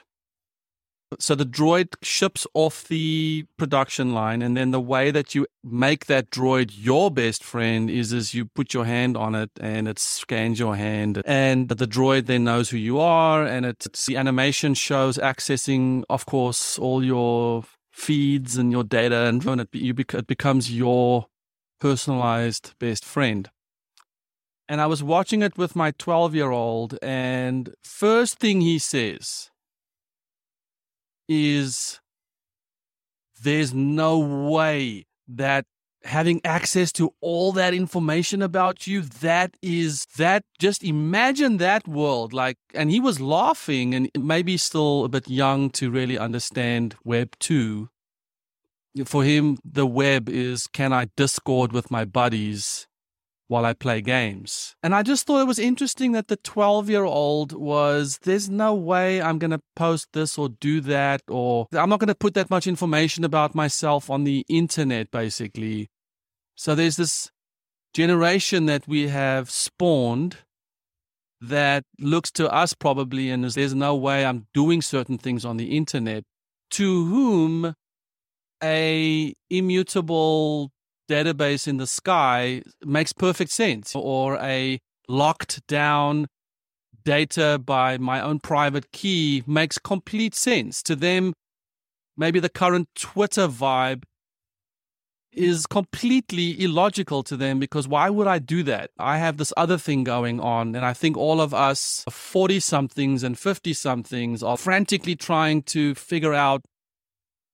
[1.19, 6.05] So the droid ships off the production line, and then the way that you make
[6.07, 9.99] that droid your best friend is is you put your hand on it, and it
[9.99, 14.75] scans your hand, and the droid then knows who you are, and it the animation
[14.75, 20.71] shows accessing, of course, all your feeds and your data, and it, you, it becomes
[20.71, 21.27] your
[21.81, 23.51] personalized best friend.
[24.69, 29.51] And I was watching it with my 12 year old, and first thing he says
[31.29, 32.01] is,
[33.41, 35.65] There's no way that
[36.05, 42.33] having access to all that information about you that is that just imagine that world
[42.33, 47.37] like and he was laughing and maybe still a bit young to really understand web
[47.41, 47.89] 2
[49.05, 52.87] for him the web is can i discord with my buddies
[53.49, 54.77] while I play games.
[54.83, 58.75] And I just thought it was interesting that the 12 year old was, there's no
[58.75, 62.35] way I'm going to post this or do that, or I'm not going to put
[62.35, 65.89] that much information about myself on the internet, basically.
[66.55, 67.31] So there's this
[67.95, 70.37] generation that we have spawned
[71.41, 75.77] that looks to us probably and there's no way I'm doing certain things on the
[75.77, 76.25] internet
[76.73, 77.75] to whom
[78.63, 80.71] a immutable
[81.09, 86.27] database in the sky makes perfect sense, or a locked down
[87.05, 90.83] data by my own private key makes complete sense.
[90.83, 91.33] To them,
[92.17, 94.03] maybe the current Twitter vibe
[95.33, 98.91] is completely illogical to them because why would I do that?
[98.99, 100.75] I have this other thing going on.
[100.75, 105.95] And I think all of us 40 somethings and 50 somethings are frantically trying to
[105.95, 106.63] figure out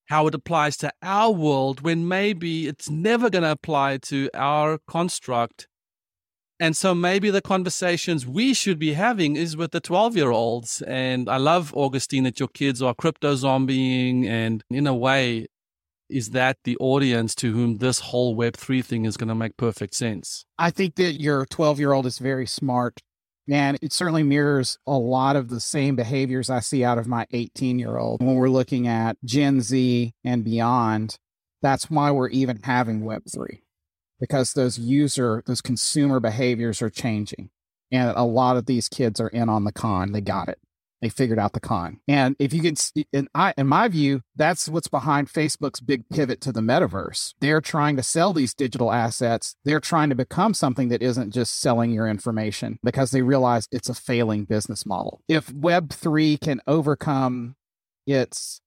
[0.05, 4.79] how it applies to our world when maybe it's never going to apply to our
[4.87, 5.67] construct.
[6.59, 10.81] And so maybe the conversations we should be having is with the 12 year olds.
[10.83, 14.25] And I love, Augustine, that your kids are crypto zombieing.
[14.25, 15.47] And in a way,
[16.09, 19.95] is that the audience to whom this whole Web3 thing is going to make perfect
[19.95, 20.45] sense?
[20.57, 23.01] I think that your 12 year old is very smart
[23.49, 27.27] and it certainly mirrors a lot of the same behaviors I see out of my
[27.31, 31.17] 18 year old when we're looking at Gen Z and beyond.
[31.61, 33.59] That's why we're even having Web3
[34.19, 37.49] because those user, those consumer behaviors are changing.
[37.91, 40.11] And a lot of these kids are in on the con.
[40.11, 40.59] They got it.
[41.01, 41.99] They figured out the con.
[42.07, 42.75] And if you can,
[43.11, 47.33] in, I, in my view, that's what's behind Facebook's big pivot to the metaverse.
[47.41, 49.55] They're trying to sell these digital assets.
[49.65, 53.89] They're trying to become something that isn't just selling your information because they realize it's
[53.89, 55.21] a failing business model.
[55.27, 57.55] If Web3 can overcome
[58.07, 58.61] its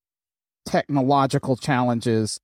[0.67, 2.39] technological challenges,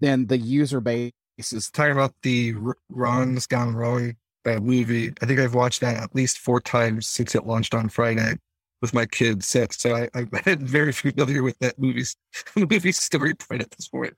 [0.00, 2.54] then the user base is talking about the
[2.88, 5.12] Ron's Gone Wrong that movie.
[5.20, 8.36] I think I've watched that at least four times since it launched on Friday
[8.86, 9.78] with my kids since.
[9.78, 10.28] So I, I'm
[10.60, 12.16] very familiar with that movie's
[12.56, 14.14] movie story point at this point.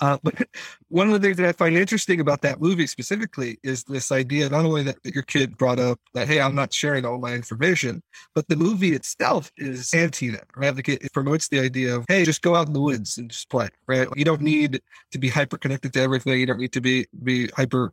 [0.00, 0.34] Uh, but
[0.88, 4.48] one of the things that I find interesting about that movie specifically is this idea
[4.48, 7.34] not only that, that your kid brought up that, hey, I'm not sharing all my
[7.34, 8.02] information,
[8.34, 10.74] but the movie itself is anti that, right?
[10.74, 13.30] Like it, it promotes the idea of, hey, just go out in the woods and
[13.30, 14.08] just play, right?
[14.16, 14.80] You don't need
[15.12, 16.40] to be hyper connected to everything.
[16.40, 17.92] You don't need to be, be hyper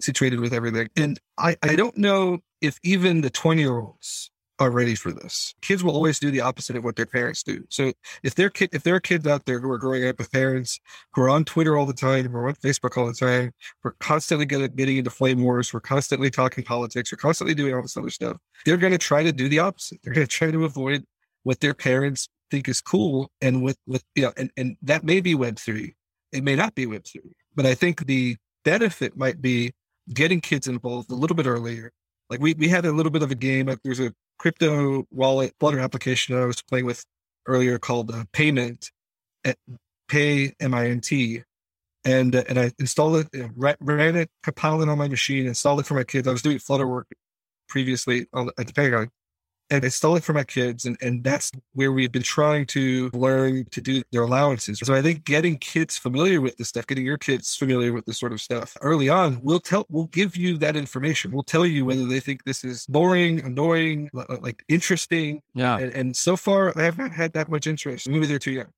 [0.00, 0.88] situated with everything.
[0.96, 5.54] And I, I don't know if even the 20 year olds are ready for this.
[5.62, 7.64] Kids will always do the opposite of what their parents do.
[7.70, 7.92] So
[8.22, 10.78] if there kid if there are kids out there who are growing up with parents
[11.12, 13.52] who are on Twitter all the time, who are on Facebook all the time,
[13.82, 17.96] we're constantly getting, into flame wars, we're constantly talking politics, we're constantly doing all this
[17.96, 18.36] other stuff.
[18.64, 19.98] They're going to try to do the opposite.
[20.04, 21.04] They're going to try to avoid
[21.42, 25.20] what their parents think is cool, and with with you know, and and that may
[25.20, 25.94] be Web three.
[26.32, 29.72] It may not be Web three, but I think the benefit might be
[30.12, 31.90] getting kids involved a little bit earlier.
[32.30, 33.74] Like we we had a little bit of a game.
[33.82, 37.04] There's a crypto wallet Flutter application I was playing with
[37.46, 38.90] earlier called uh, Payment
[39.44, 39.56] at
[40.08, 41.42] Pay M I N T,
[42.04, 45.80] and uh, and I installed it, you ran it, compiled it on my machine, installed
[45.80, 46.28] it for my kids.
[46.28, 47.08] I was doing Flutter work
[47.68, 49.10] previously at the Pentagon,
[49.70, 50.84] and I stole it for my kids.
[50.84, 54.80] And, and that's where we've been trying to learn to do their allowances.
[54.82, 58.18] So I think getting kids familiar with this stuff, getting your kids familiar with this
[58.18, 61.32] sort of stuff early on, we'll tell, we'll give you that information.
[61.32, 65.40] We'll tell you whether they think this is boring, annoying, like interesting.
[65.54, 65.78] Yeah.
[65.78, 68.08] And, and so far, I haven't had that much interest.
[68.08, 68.70] Maybe they're too young.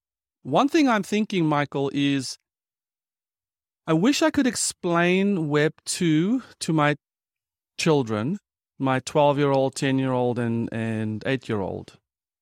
[0.42, 2.38] One thing I'm thinking, Michael, is
[3.88, 6.96] I wish I could explain Web 2 to my
[7.78, 8.38] children
[8.78, 11.98] my 12 year old, 10 year old, and, and 8 year old.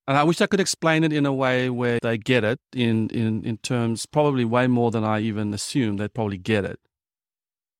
[0.06, 3.08] And I wish I could explain it in a way where they get it in,
[3.10, 6.78] in, in terms, probably way more than I even assumed they'd probably get it.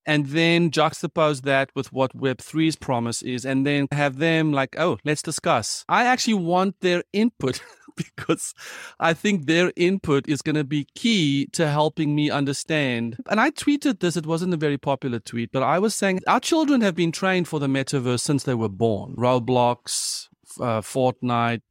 [0.07, 4.99] And then juxtapose that with what Web3's promise is, and then have them like, oh,
[5.05, 5.85] let's discuss.
[5.89, 7.61] I actually want their input
[7.97, 8.55] because
[8.99, 13.17] I think their input is going to be key to helping me understand.
[13.29, 16.41] And I tweeted this, it wasn't a very popular tweet, but I was saying our
[16.41, 19.15] children have been trained for the metaverse since they were born.
[19.17, 20.27] Roblox,
[20.61, 21.63] uh, Fortnite,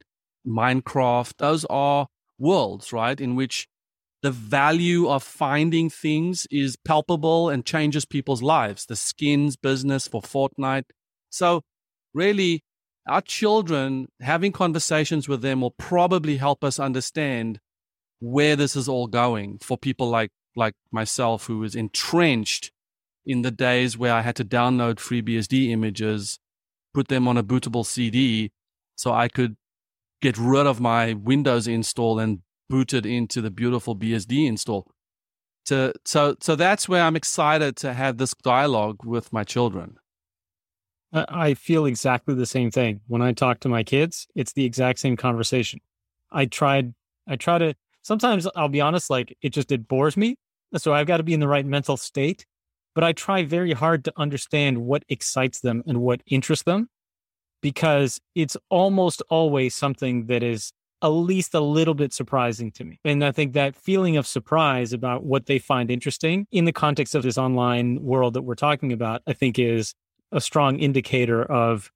[0.46, 2.08] Minecraft, those are
[2.38, 3.68] worlds, right, in which
[4.24, 8.86] the value of finding things is palpable and changes people's lives.
[8.86, 10.84] The skins business for Fortnite.
[11.28, 11.60] So,
[12.14, 12.62] really,
[13.06, 17.60] our children having conversations with them will probably help us understand
[18.18, 22.72] where this is all going for people like like myself who is entrenched
[23.26, 26.38] in the days where I had to download FreeBSD images,
[26.94, 28.52] put them on a bootable CD
[28.96, 29.56] so I could
[30.22, 32.40] get rid of my Windows install and
[32.74, 34.90] boot it into the beautiful BSD install.
[35.66, 39.96] To, so so that's where I'm excited to have this dialogue with my children.
[41.12, 43.00] I feel exactly the same thing.
[43.06, 45.78] When I talk to my kids, it's the exact same conversation.
[46.32, 46.94] I tried,
[47.28, 50.34] I try to, sometimes I'll be honest, like it just, it bores me.
[50.76, 52.44] So I've got to be in the right mental state.
[52.96, 56.88] But I try very hard to understand what excites them and what interests them
[57.62, 60.72] because it's almost always something that is
[61.04, 62.98] at least a little bit surprising to me.
[63.04, 67.14] And I think that feeling of surprise about what they find interesting in the context
[67.14, 69.94] of this online world that we're talking about, I think is
[70.32, 71.92] a strong indicator of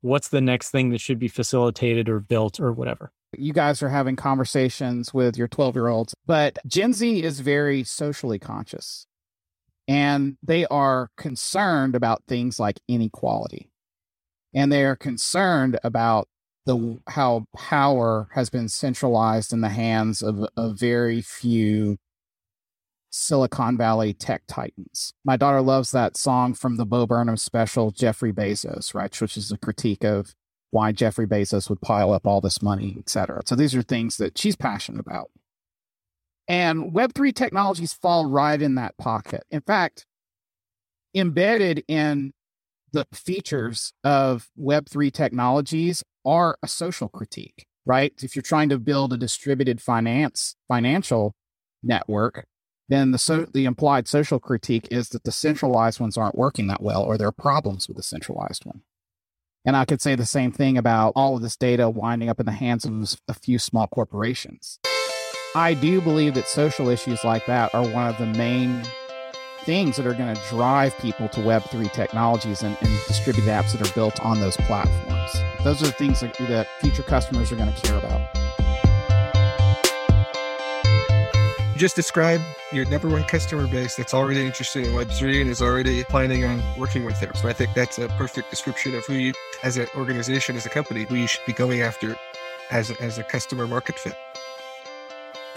[0.00, 3.12] what's the next thing that should be facilitated or built or whatever.
[3.36, 7.84] You guys are having conversations with your 12 year olds, but Gen Z is very
[7.84, 9.06] socially conscious
[9.86, 13.70] and they are concerned about things like inequality.
[14.54, 16.28] And they are concerned about
[16.68, 21.96] the how power has been centralized in the hands of a very few
[23.08, 25.14] Silicon Valley tech titans.
[25.24, 29.18] My daughter loves that song from the Bo Burnham special, Jeffrey Bezos, right?
[29.18, 30.34] Which is a critique of
[30.70, 33.40] why Jeffrey Bezos would pile up all this money, et cetera.
[33.46, 35.30] So these are things that she's passionate about.
[36.48, 39.44] And Web3 technologies fall right in that pocket.
[39.50, 40.04] In fact,
[41.14, 42.34] embedded in
[42.92, 48.12] the features of Web3 technologies are a social critique, right?
[48.22, 51.34] If you're trying to build a distributed finance financial
[51.82, 52.46] network,
[52.88, 56.82] then the so, the implied social critique is that the centralized ones aren't working that
[56.82, 58.82] well or there are problems with the centralized one.
[59.64, 62.46] And I could say the same thing about all of this data winding up in
[62.46, 64.78] the hands of a few small corporations.
[65.54, 68.82] I do believe that social issues like that are one of the main
[69.68, 73.86] things that are going to drive people to Web3 technologies and, and distributed apps that
[73.86, 75.30] are built on those platforms.
[75.62, 78.34] Those are the things that, that future customers are going to care about.
[81.74, 85.60] You just described your number one customer base that's already interested in Web3 and is
[85.60, 87.34] already planning on working with them.
[87.34, 90.70] So I think that's a perfect description of who you, as an organization, as a
[90.70, 92.16] company, who you should be going after
[92.70, 94.16] as, as a customer market fit.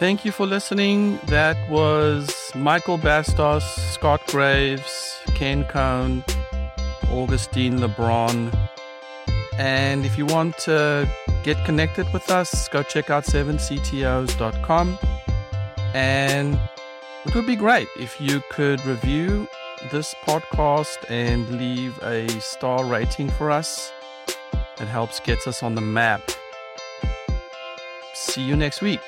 [0.01, 1.19] Thank you for listening.
[1.27, 3.61] That was Michael Bastos,
[3.93, 6.23] Scott Graves, Ken Cohn,
[7.11, 8.51] Augustine LeBron.
[9.59, 11.07] And if you want to
[11.43, 14.97] get connected with us, go check out 7ctos.com.
[15.93, 16.59] And
[17.27, 19.47] it would be great if you could review
[19.91, 23.93] this podcast and leave a star rating for us.
[24.79, 26.23] It helps get us on the map.
[28.15, 28.99] See you next week.